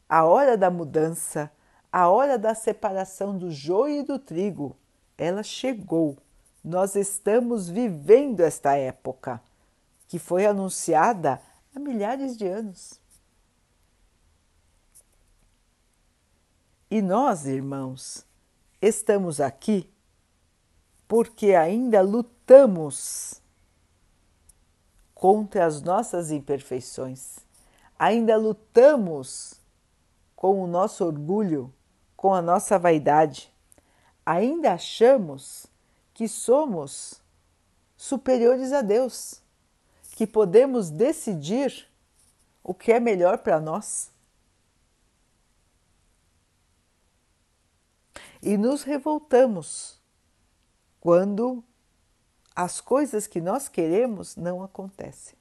a 0.09 0.25
hora 0.25 0.57
da 0.57 0.71
mudança, 0.71 1.51
a 1.91 2.09
hora 2.09 2.39
da 2.39 2.55
separação 2.55 3.37
do 3.37 3.51
joio 3.51 4.01
e 4.01 4.03
do 4.05 4.19
trigo. 4.19 4.77
Ela 5.19 5.43
chegou. 5.43 6.17
Nós 6.63 6.95
estamos 6.95 7.69
vivendo 7.69 8.41
esta 8.41 8.77
época 8.77 9.43
que 10.07 10.19
foi 10.19 10.47
anunciada 10.47 11.41
há 11.75 11.79
milhares 11.79 12.37
de 12.37 12.47
anos. 12.47 13.01
E 16.91 17.01
nós, 17.01 17.47
irmãos, 17.47 18.27
estamos 18.83 19.41
aqui 19.41 19.89
porque 21.07 21.55
ainda 21.55 22.01
lutamos 22.01 23.41
contra 25.21 25.67
as 25.67 25.83
nossas 25.83 26.31
imperfeições, 26.31 27.41
ainda 27.99 28.39
lutamos 28.39 29.61
com 30.35 30.65
o 30.65 30.67
nosso 30.67 31.05
orgulho, 31.05 31.71
com 32.17 32.33
a 32.33 32.41
nossa 32.41 32.79
vaidade, 32.79 33.53
ainda 34.25 34.73
achamos 34.73 35.67
que 36.15 36.27
somos 36.27 37.21
superiores 37.99 38.73
a 38.73 38.81
Deus 38.81 39.43
que 40.17 40.27
podemos 40.27 40.89
decidir 40.89 41.87
o 42.65 42.73
que 42.73 42.91
é 42.91 42.99
melhor 42.99 43.37
para 43.41 43.61
nós. 43.61 44.11
E 48.43 48.57
nos 48.57 48.85
revoltamos 48.85 50.01
quando 50.99 51.63
as 52.55 52.81
coisas 52.81 53.27
que 53.27 53.41
nós 53.41 53.69
queremos 53.69 54.37
não 54.37 54.63
acontecem. 54.63 55.39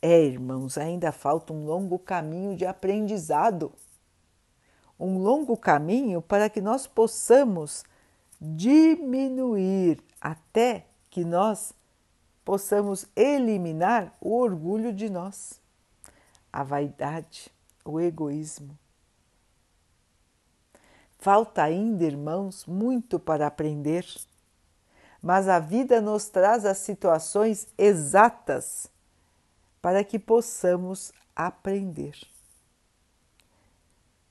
É, 0.00 0.20
irmãos, 0.24 0.76
ainda 0.76 1.12
falta 1.12 1.52
um 1.52 1.64
longo 1.64 1.98
caminho 1.98 2.56
de 2.56 2.66
aprendizado, 2.66 3.72
um 4.98 5.18
longo 5.18 5.56
caminho 5.56 6.20
para 6.20 6.50
que 6.50 6.60
nós 6.60 6.86
possamos 6.86 7.84
diminuir 8.40 10.02
até 10.20 10.86
que 11.08 11.24
nós 11.24 11.72
possamos 12.44 13.06
eliminar 13.14 14.16
o 14.20 14.36
orgulho 14.36 14.92
de 14.92 15.08
nós, 15.08 15.60
a 16.52 16.64
vaidade, 16.64 17.52
o 17.84 18.00
egoísmo. 18.00 18.76
Falta 21.22 21.62
ainda, 21.62 22.02
irmãos, 22.02 22.66
muito 22.66 23.16
para 23.16 23.46
aprender, 23.46 24.04
mas 25.22 25.48
a 25.48 25.60
vida 25.60 26.00
nos 26.00 26.28
traz 26.28 26.66
as 26.66 26.78
situações 26.78 27.68
exatas 27.78 28.90
para 29.80 30.02
que 30.02 30.18
possamos 30.18 31.12
aprender. 31.36 32.16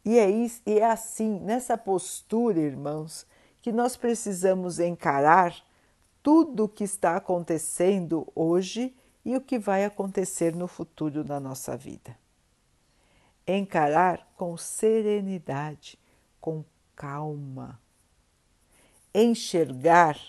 E 0.03 0.19
é, 0.19 0.29
isso, 0.29 0.61
e 0.65 0.79
é 0.79 0.85
assim, 0.85 1.39
nessa 1.39 1.77
postura, 1.77 2.59
irmãos, 2.59 3.25
que 3.61 3.71
nós 3.71 3.95
precisamos 3.95 4.77
encarar 4.77 5.55
tudo 6.21 6.65
o 6.65 6.69
que 6.69 6.83
está 6.83 7.15
acontecendo 7.15 8.27
hoje 8.35 8.93
e 9.23 9.37
o 9.37 9.39
que 9.39 9.57
vai 9.57 9.85
acontecer 9.85 10.53
no 10.53 10.67
futuro 10.67 11.23
da 11.23 11.39
nossa 11.39 11.77
vida. 11.77 12.17
Encarar 13.47 14.29
com 14.35 14.57
serenidade, 14.57 15.97
com 16.41 16.65
calma. 17.01 17.81
Enxergar 19.11 20.19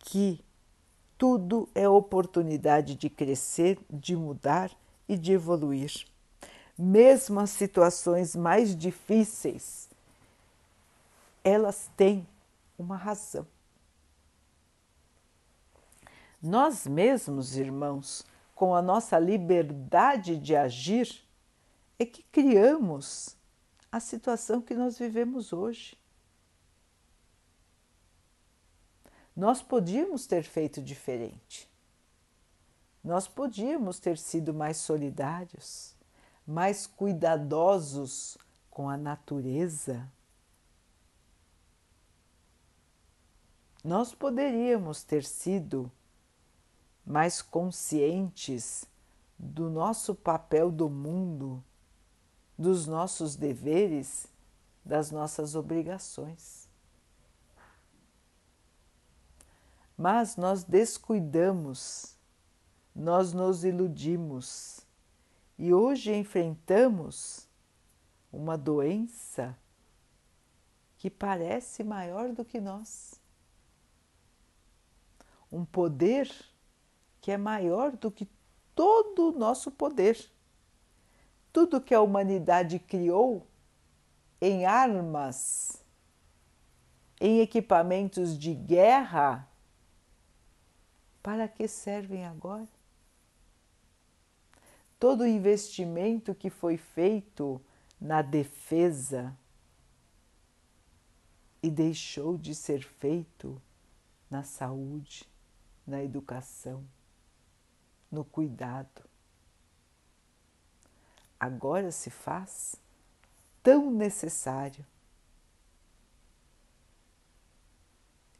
que 0.00 0.44
tudo 1.16 1.68
é 1.76 1.88
oportunidade 1.88 2.96
de 2.96 3.08
crescer, 3.08 3.78
de 3.88 4.16
mudar 4.16 4.72
e 5.08 5.16
de 5.16 5.30
evoluir. 5.30 6.08
Mesmo 6.76 7.38
as 7.38 7.50
situações 7.50 8.34
mais 8.34 8.74
difíceis 8.74 9.88
elas 11.44 11.88
têm 11.96 12.26
uma 12.76 12.96
razão. 12.96 13.46
Nós 16.42 16.86
mesmos, 16.86 17.56
irmãos, 17.56 18.26
com 18.56 18.74
a 18.74 18.82
nossa 18.82 19.18
liberdade 19.18 20.36
de 20.36 20.56
agir, 20.56 21.22
é 21.98 22.04
que 22.04 22.22
criamos 22.24 23.39
a 23.90 23.98
situação 23.98 24.60
que 24.62 24.74
nós 24.74 24.98
vivemos 24.98 25.52
hoje. 25.52 25.98
Nós 29.34 29.62
podíamos 29.62 30.26
ter 30.26 30.42
feito 30.42 30.82
diferente. 30.82 31.70
Nós 33.02 33.26
podíamos 33.26 33.98
ter 33.98 34.18
sido 34.18 34.52
mais 34.52 34.76
solidários, 34.76 35.96
mais 36.46 36.86
cuidadosos 36.86 38.36
com 38.70 38.88
a 38.88 38.96
natureza. 38.96 40.06
Nós 43.82 44.14
poderíamos 44.14 45.02
ter 45.02 45.24
sido 45.24 45.90
mais 47.04 47.40
conscientes 47.40 48.84
do 49.38 49.70
nosso 49.70 50.14
papel 50.14 50.70
do 50.70 50.90
mundo, 50.90 51.64
dos 52.60 52.86
nossos 52.86 53.36
deveres, 53.36 54.26
das 54.84 55.10
nossas 55.10 55.54
obrigações. 55.54 56.68
Mas 59.96 60.36
nós 60.36 60.62
descuidamos, 60.62 62.14
nós 62.94 63.32
nos 63.32 63.64
iludimos 63.64 64.80
e 65.58 65.72
hoje 65.72 66.14
enfrentamos 66.14 67.48
uma 68.30 68.58
doença 68.58 69.56
que 70.98 71.08
parece 71.08 71.82
maior 71.82 72.30
do 72.34 72.44
que 72.44 72.60
nós. 72.60 73.18
Um 75.50 75.64
poder 75.64 76.30
que 77.22 77.30
é 77.30 77.38
maior 77.38 77.96
do 77.96 78.10
que 78.10 78.28
todo 78.74 79.30
o 79.30 79.38
nosso 79.38 79.70
poder. 79.70 80.30
Tudo 81.52 81.80
que 81.80 81.94
a 81.94 82.00
humanidade 82.00 82.78
criou 82.78 83.46
em 84.40 84.64
armas, 84.64 85.84
em 87.20 87.40
equipamentos 87.40 88.38
de 88.38 88.54
guerra, 88.54 89.48
para 91.22 91.48
que 91.48 91.68
servem 91.68 92.24
agora? 92.24 92.68
Todo 94.98 95.22
o 95.22 95.26
investimento 95.26 96.34
que 96.34 96.50
foi 96.50 96.76
feito 96.76 97.60
na 98.00 98.22
defesa 98.22 99.36
e 101.62 101.70
deixou 101.70 102.38
de 102.38 102.54
ser 102.54 102.82
feito 102.82 103.60
na 104.30 104.42
saúde, 104.42 105.28
na 105.86 106.02
educação 106.02 106.84
no 108.10 108.24
cuidado. 108.24 109.09
Agora 111.40 111.90
se 111.90 112.10
faz 112.10 112.76
tão 113.62 113.90
necessário. 113.90 114.86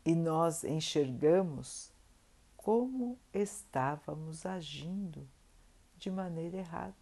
E 0.05 0.15
nós 0.15 0.63
enxergamos 0.63 1.91
como 2.57 3.19
estávamos 3.33 4.45
agindo 4.45 5.27
de 5.97 6.11
maneira 6.11 6.59
errada. 6.59 6.95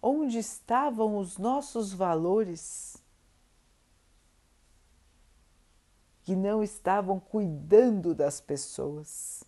Onde 0.00 0.38
estavam 0.38 1.18
os 1.18 1.36
nossos 1.36 1.92
valores 1.92 2.96
que 6.22 6.36
não 6.36 6.62
estavam 6.62 7.18
cuidando 7.18 8.14
das 8.14 8.40
pessoas? 8.40 9.44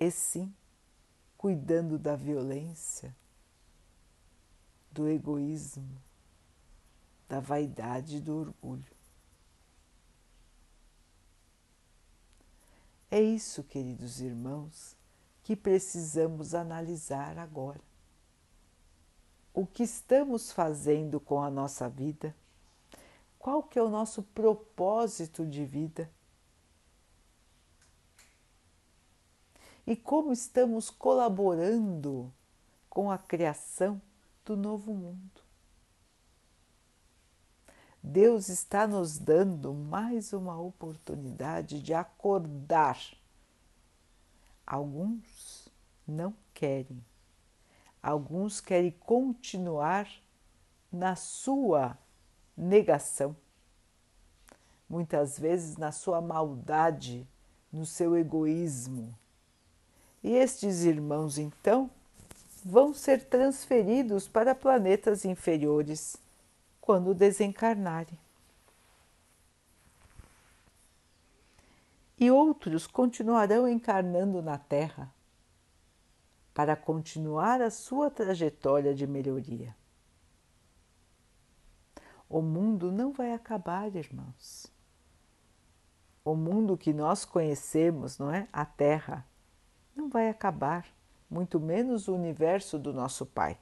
e 0.00 0.10
sim 0.10 0.52
cuidando 1.36 1.98
da 1.98 2.16
violência, 2.16 3.14
do 4.90 5.08
egoísmo, 5.08 6.00
da 7.28 7.40
vaidade 7.40 8.16
e 8.16 8.20
do 8.20 8.36
orgulho. 8.36 8.92
É 13.10 13.20
isso, 13.20 13.62
queridos 13.64 14.20
irmãos, 14.20 14.96
que 15.42 15.56
precisamos 15.56 16.54
analisar 16.54 17.38
agora. 17.38 17.80
O 19.52 19.66
que 19.66 19.82
estamos 19.82 20.52
fazendo 20.52 21.18
com 21.18 21.42
a 21.42 21.50
nossa 21.50 21.88
vida? 21.88 22.34
Qual 23.38 23.62
que 23.62 23.78
é 23.78 23.82
o 23.82 23.90
nosso 23.90 24.22
propósito 24.22 25.44
de 25.46 25.64
vida? 25.64 26.10
e 29.90 29.96
como 29.96 30.32
estamos 30.32 30.88
colaborando 30.88 32.32
com 32.88 33.10
a 33.10 33.18
criação 33.18 34.00
do 34.44 34.56
novo 34.56 34.92
mundo. 34.94 35.42
Deus 38.02 38.48
está 38.48 38.86
nos 38.86 39.18
dando 39.18 39.74
mais 39.74 40.32
uma 40.32 40.58
oportunidade 40.58 41.82
de 41.82 41.92
acordar. 41.92 42.98
Alguns 44.66 45.68
não 46.06 46.34
querem, 46.54 47.04
alguns 48.02 48.60
querem 48.60 48.90
continuar 48.92 50.08
na 50.90 51.14
sua 51.14 51.98
negação, 52.56 53.36
muitas 54.88 55.38
vezes 55.38 55.76
na 55.76 55.92
sua 55.92 56.20
maldade, 56.20 57.28
no 57.72 57.84
seu 57.84 58.16
egoísmo 58.16 59.14
e 60.22 60.32
estes 60.32 60.84
irmãos, 60.84 61.38
então, 61.38 61.90
vão 62.64 62.92
ser 62.92 63.24
transferidos 63.24 64.28
para 64.28 64.54
planetas 64.54 65.24
inferiores 65.24 66.16
quando 66.80 67.14
desencarnarem. 67.14 68.18
E 72.18 72.30
outros 72.30 72.86
continuarão 72.86 73.66
encarnando 73.66 74.42
na 74.42 74.58
Terra 74.58 75.12
para 76.52 76.76
continuar 76.76 77.62
a 77.62 77.70
sua 77.70 78.10
trajetória 78.10 78.94
de 78.94 79.06
melhoria. 79.06 79.74
O 82.28 82.42
mundo 82.42 82.92
não 82.92 83.12
vai 83.12 83.32
acabar, 83.32 83.94
irmãos. 83.96 84.70
O 86.24 86.34
mundo 86.36 86.76
que 86.76 86.92
nós 86.92 87.24
conhecemos, 87.24 88.18
não 88.18 88.30
é? 88.30 88.46
A 88.52 88.64
Terra 88.64 89.26
não 89.96 90.08
vai 90.08 90.28
acabar, 90.28 90.86
muito 91.30 91.60
menos 91.60 92.08
o 92.08 92.14
universo 92.14 92.78
do 92.78 92.92
nosso 92.92 93.24
Pai. 93.24 93.58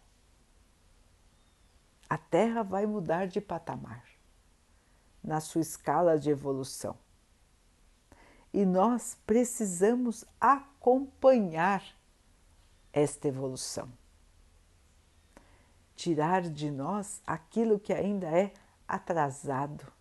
A 2.09 2.16
Terra 2.16 2.62
vai 2.62 2.87
mudar 2.87 3.26
de 3.26 3.40
patamar 3.40 4.04
na 5.22 5.40
sua 5.40 5.61
escala 5.61 6.18
de 6.18 6.31
evolução. 6.31 6.96
E 8.52 8.64
nós 8.64 9.18
precisamos 9.26 10.24
acompanhar 10.40 11.85
esta 12.90 13.28
evolução. 13.28 13.92
Tirar 15.94 16.42
de 16.42 16.70
nós 16.70 17.20
aquilo 17.26 17.78
que 17.78 17.92
ainda 17.92 18.26
é 18.26 18.54
atrasado 18.87 19.92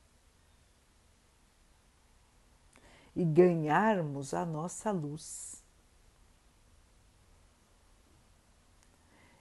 e 3.13 3.25
ganharmos 3.25 4.33
a 4.33 4.45
nossa 4.45 4.91
luz. 4.91 5.61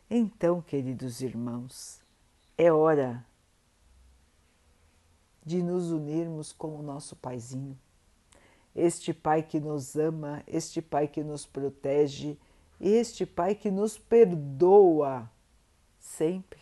Então, 0.09 0.63
queridos 0.63 1.21
irmãos, 1.21 2.01
é 2.57 2.73
hora 2.73 3.27
de 5.45 5.61
nos 5.61 5.91
unirmos 5.91 6.53
com 6.53 6.79
o 6.79 6.83
nosso 6.83 7.17
Paizinho, 7.17 7.77
este 8.73 9.13
Pai 9.13 9.43
que 9.43 9.59
nos 9.59 9.97
ama, 9.97 10.45
este 10.47 10.81
Pai 10.81 11.09
que 11.09 11.25
nos 11.25 11.45
protege, 11.45 12.39
este 12.81 13.27
Pai 13.27 13.57
que 13.57 13.69
nos 13.69 13.99
perdoa 13.99 15.29
sempre. 15.99 16.61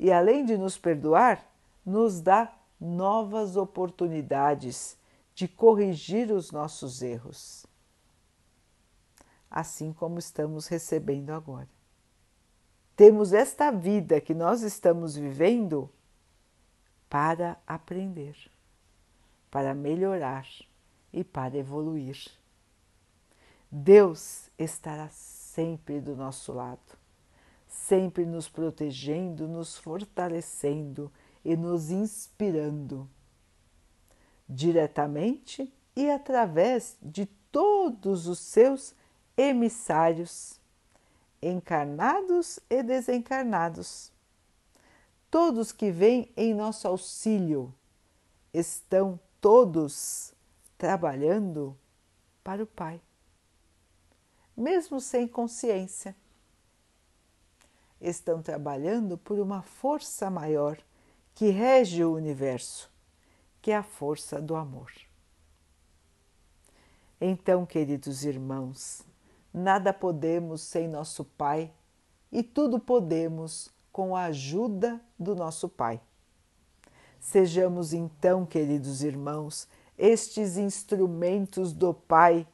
E 0.00 0.10
além 0.10 0.44
de 0.44 0.56
nos 0.58 0.76
perdoar, 0.76 1.48
nos 1.86 2.20
dá 2.20 2.52
novas 2.80 3.56
oportunidades 3.56 4.98
de 5.32 5.46
corrigir 5.46 6.32
os 6.32 6.50
nossos 6.50 7.02
erros 7.02 7.70
assim 9.52 9.92
como 9.92 10.18
estamos 10.18 10.66
recebendo 10.66 11.30
agora. 11.30 11.68
Temos 12.96 13.34
esta 13.34 13.70
vida 13.70 14.18
que 14.18 14.32
nós 14.32 14.62
estamos 14.62 15.14
vivendo 15.14 15.90
para 17.08 17.58
aprender, 17.66 18.34
para 19.50 19.74
melhorar 19.74 20.46
e 21.12 21.22
para 21.22 21.58
evoluir. 21.58 22.16
Deus 23.70 24.50
estará 24.58 25.10
sempre 25.10 26.00
do 26.00 26.16
nosso 26.16 26.52
lado, 26.52 26.96
sempre 27.68 28.24
nos 28.24 28.48
protegendo, 28.48 29.46
nos 29.46 29.76
fortalecendo 29.76 31.12
e 31.44 31.56
nos 31.56 31.90
inspirando, 31.90 33.08
diretamente 34.48 35.70
e 35.94 36.10
através 36.10 36.96
de 37.02 37.26
todos 37.50 38.26
os 38.26 38.38
seus 38.38 38.94
emissários, 39.36 40.60
encarnados 41.42 42.60
e 42.68 42.82
desencarnados. 42.82 44.12
Todos 45.30 45.72
que 45.72 45.90
vêm 45.90 46.30
em 46.36 46.54
nosso 46.54 46.86
auxílio 46.86 47.74
estão 48.52 49.18
todos 49.40 50.34
trabalhando 50.76 51.76
para 52.44 52.62
o 52.62 52.66
Pai, 52.66 53.00
mesmo 54.56 55.00
sem 55.00 55.26
consciência. 55.26 56.14
Estão 58.00 58.42
trabalhando 58.42 59.16
por 59.16 59.38
uma 59.38 59.62
força 59.62 60.28
maior 60.28 60.76
que 61.34 61.50
rege 61.50 62.04
o 62.04 62.14
universo, 62.14 62.90
que 63.60 63.70
é 63.70 63.76
a 63.76 63.82
força 63.82 64.40
do 64.40 64.54
amor. 64.56 64.92
Então, 67.20 67.64
queridos 67.64 68.24
irmãos, 68.24 69.06
nada 69.52 69.92
podemos 69.92 70.62
sem 70.62 70.88
nosso 70.88 71.24
Pai 71.24 71.72
e 72.30 72.42
tudo 72.42 72.78
podemos 72.78 73.70
com 73.92 74.16
a 74.16 74.24
ajuda 74.24 75.00
do 75.18 75.34
nosso 75.34 75.68
Pai. 75.68 76.00
Sejamos 77.20 77.92
então, 77.92 78.44
queridos 78.44 79.02
irmãos, 79.02 79.68
estes 79.98 80.56
instrumentos 80.56 81.72
do 81.72 81.92
Pai 81.92 82.46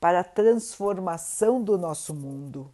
para 0.00 0.20
a 0.20 0.24
transformação 0.24 1.62
do 1.62 1.78
nosso 1.78 2.14
mundo. 2.14 2.70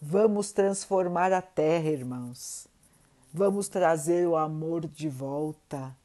Vamos 0.00 0.52
transformar 0.52 1.32
a 1.32 1.42
terra, 1.42 1.88
irmãos. 1.88 2.66
Vamos 3.32 3.68
trazer 3.68 4.26
o 4.26 4.36
amor 4.36 4.86
de 4.86 5.08
volta, 5.08 5.96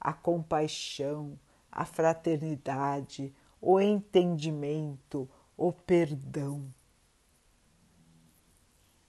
a 0.00 0.12
compaixão, 0.12 1.38
a 1.70 1.84
fraternidade, 1.84 3.34
o 3.60 3.80
entendimento, 3.80 5.28
o 5.56 5.72
perdão. 5.72 6.72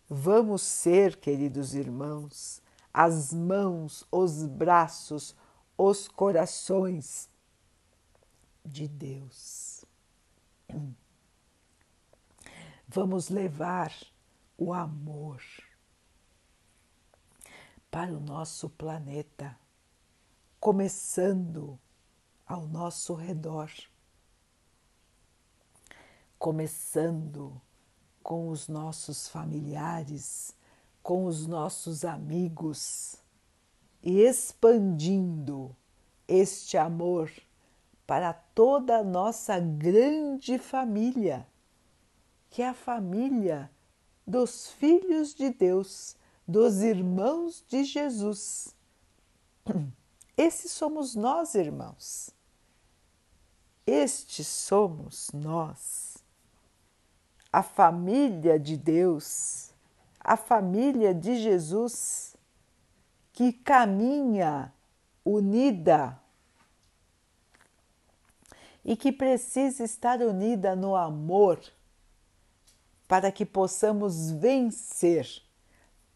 Vamos 0.10 0.62
ser, 0.62 1.18
queridos 1.18 1.76
irmãos, 1.76 2.62
as 2.94 3.34
mãos, 3.34 4.06
os 4.12 4.46
braços, 4.46 5.36
os 5.78 6.08
corações 6.08 7.30
de 8.66 8.88
Deus. 8.88 9.86
Vamos 12.88 13.30
levar 13.30 13.94
o 14.58 14.74
amor 14.74 15.44
para 17.92 18.12
o 18.12 18.20
nosso 18.20 18.70
planeta, 18.70 19.58
começando 20.60 21.78
ao 22.46 22.66
nosso 22.66 23.14
redor 23.14 23.70
começando 26.38 27.60
com 28.22 28.50
os 28.50 28.68
nossos 28.68 29.28
familiares, 29.28 30.56
com 31.02 31.26
os 31.26 31.48
nossos 31.48 32.04
amigos 32.04 33.16
e 34.04 34.20
expandindo 34.22 35.76
este 36.28 36.78
amor 36.78 37.32
para 38.06 38.34
toda 38.34 38.98
a 38.98 39.04
nossa 39.04 39.60
grande 39.60 40.58
família, 40.58 41.48
que 42.50 42.62
é 42.62 42.70
a 42.70 42.74
família 42.74 43.72
dos 44.26 44.70
filhos 44.72 45.34
de 45.34 45.50
Deus, 45.50 46.16
dos 46.48 46.82
irmãos 46.82 47.64
de 47.68 47.84
Jesus. 47.84 48.76
Esses 50.38 50.72
somos 50.72 51.16
nós, 51.16 51.56
irmãos. 51.56 52.30
Estes 53.86 54.48
somos 54.48 55.32
nós 55.34 56.17
a 57.58 57.64
família 57.64 58.60
de 58.60 58.78
Deus, 58.78 59.74
a 60.20 60.38
família 60.38 61.12
de 61.12 61.38
Jesus, 61.38 62.36
que 63.34 63.52
caminha 63.52 64.72
unida 65.26 66.22
e 68.86 68.96
que 68.96 69.12
precisa 69.12 69.84
estar 69.84 70.22
unida 70.22 70.76
no 70.76 70.96
amor 70.96 71.60
para 73.08 73.32
que 73.32 73.44
possamos 73.44 74.30
vencer 74.30 75.42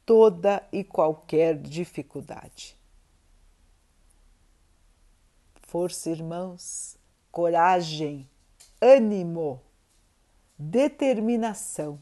toda 0.05 0.63
e 0.71 0.83
qualquer 0.83 1.57
dificuldade. 1.57 2.77
Força, 5.63 6.11
irmãos, 6.11 6.99
coragem, 7.31 8.29
ânimo 8.79 9.59
determinação. 10.61 11.99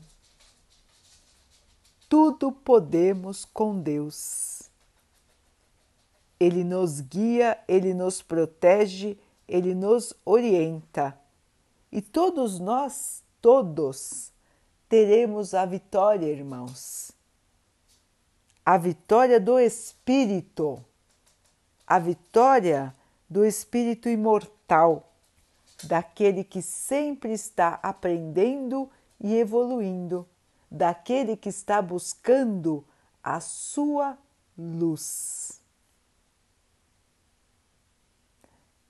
Tudo 2.10 2.52
podemos 2.52 3.46
com 3.46 3.80
Deus. 3.80 4.64
Ele 6.40 6.64
nos 6.64 7.00
guia, 7.00 7.58
ele 7.68 7.94
nos 7.94 8.22
protege, 8.22 9.18
ele 9.48 9.74
nos 9.74 10.14
orienta. 10.26 11.18
E 11.92 12.02
todos 12.02 12.60
nós, 12.60 13.24
todos, 13.42 14.32
teremos 14.88 15.54
a 15.54 15.66
vitória, 15.66 16.28
irmãos. 16.28 17.12
A 18.66 18.78
vitória 18.78 19.40
do 19.40 19.60
Espírito, 19.60 20.84
a 21.88 21.98
vitória 21.98 22.96
do 23.30 23.46
Espírito 23.46 24.10
imortal 24.10 25.09
daquele 25.84 26.44
que 26.44 26.62
sempre 26.62 27.32
está 27.32 27.80
aprendendo 27.82 28.90
e 29.20 29.36
evoluindo, 29.36 30.28
daquele 30.70 31.36
que 31.36 31.50
está 31.50 31.82
buscando 31.82 32.86
a 33.24 33.40
sua 33.40 34.18
luz. 34.58 35.60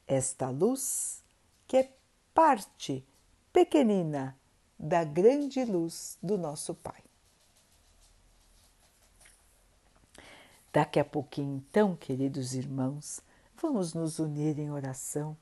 Esta 0.07 0.49
luz 0.49 1.23
que 1.67 1.77
é 1.77 1.93
parte 2.33 3.05
pequenina 3.53 4.35
da 4.77 5.03
grande 5.03 5.63
luz 5.65 6.17
do 6.21 6.37
nosso 6.37 6.73
Pai. 6.73 7.03
Daqui 10.71 10.99
a 10.99 11.05
pouquinho, 11.05 11.57
então, 11.57 11.95
queridos 11.95 12.53
irmãos, 12.53 13.21
vamos 13.59 13.93
nos 13.93 14.19
unir 14.19 14.57
em 14.59 14.71
oração 14.71 15.35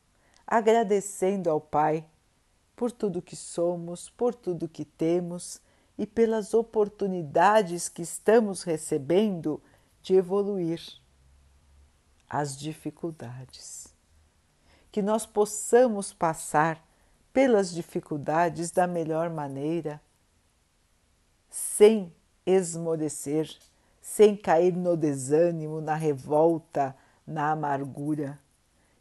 agradecendo 0.48 1.50
ao 1.50 1.60
Pai 1.60 2.06
por 2.74 2.90
tudo 2.92 3.22
que 3.22 3.36
somos, 3.36 4.10
por 4.10 4.34
tudo 4.34 4.70
que 4.70 4.86
temos 4.86 5.60
e 5.98 6.08
pelas 6.08 6.54
oportunidades 6.54 7.90
que 7.90 8.02
estamos 8.02 8.64
recebendo 8.64 9.62
de 10.02 10.16
evoluir 10.16 10.82
as 12.30 12.58
dificuldades. 12.58 13.88
Que 14.90 15.02
nós 15.02 15.26
possamos 15.26 16.14
passar 16.14 16.82
pelas 17.34 17.72
dificuldades 17.72 18.72
da 18.72 18.88
melhor 18.88 19.30
maneira, 19.30 20.02
sem 21.50 22.14
esmorecer, 22.46 23.54
sem 24.02 24.36
cair 24.36 24.76
no 24.76 24.96
desânimo, 24.96 25.82
na 25.82 25.96
revolta, 25.96 26.96
na 27.26 27.52
amargura 27.52 28.40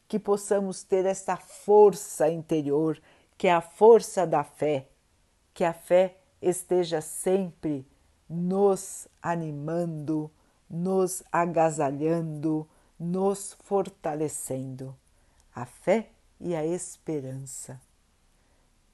que 0.08 0.18
possamos 0.18 0.82
ter 0.82 1.04
esta 1.04 1.36
força 1.36 2.28
interior, 2.28 3.00
que 3.36 3.48
é 3.48 3.52
a 3.52 3.60
força 3.60 4.26
da 4.26 4.44
fé, 4.44 4.88
que 5.52 5.64
a 5.64 5.72
fé 5.72 6.16
esteja 6.40 7.00
sempre 7.00 7.86
nos 8.28 9.08
animando, 9.22 10.30
nos 10.68 11.22
agasalhando, 11.30 12.68
nos 12.98 13.56
fortalecendo. 13.60 14.96
A 15.54 15.64
fé 15.64 16.10
e 16.40 16.54
a 16.54 16.64
esperança. 16.64 17.80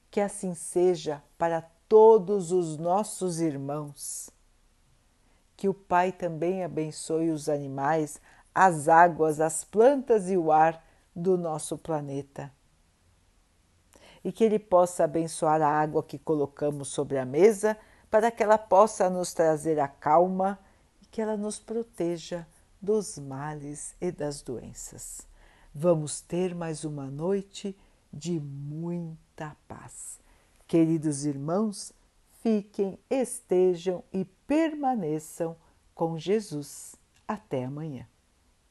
Que 0.09 0.21
assim 0.21 0.55
seja 0.55 1.21
para 1.37 1.61
todos 1.89 2.51
os 2.51 2.77
nossos 2.77 3.39
irmãos. 3.39 4.29
Que 5.55 5.67
o 5.67 5.73
Pai 5.73 6.11
também 6.11 6.63
abençoe 6.63 7.29
os 7.29 7.49
animais, 7.49 8.19
as 8.53 8.87
águas, 8.87 9.39
as 9.39 9.63
plantas 9.63 10.29
e 10.29 10.37
o 10.37 10.51
ar 10.51 10.83
do 11.15 11.37
nosso 11.37 11.77
planeta. 11.77 12.51
E 14.23 14.31
que 14.31 14.43
Ele 14.43 14.59
possa 14.59 15.03
abençoar 15.03 15.61
a 15.61 15.67
água 15.67 16.03
que 16.03 16.17
colocamos 16.17 16.87
sobre 16.89 17.17
a 17.17 17.25
mesa 17.25 17.77
para 18.09 18.29
que 18.29 18.43
ela 18.43 18.57
possa 18.57 19.09
nos 19.09 19.33
trazer 19.33 19.79
a 19.79 19.87
calma 19.87 20.59
e 21.01 21.05
que 21.07 21.21
ela 21.21 21.35
nos 21.35 21.59
proteja 21.59 22.45
dos 22.79 23.17
males 23.17 23.95
e 23.99 24.11
das 24.11 24.41
doenças. 24.41 25.27
Vamos 25.73 26.21
ter 26.21 26.53
mais 26.53 26.83
uma 26.83 27.09
noite 27.09 27.75
de 28.13 28.39
muita 28.39 29.57
paz. 29.67 30.19
Queridos 30.67 31.25
irmãos, 31.25 31.91
fiquem, 32.43 32.99
estejam 33.09 34.03
e 34.13 34.25
permaneçam 34.25 35.55
com 35.95 36.17
Jesus. 36.19 36.95
Até 37.27 37.65
amanhã. 37.65 38.12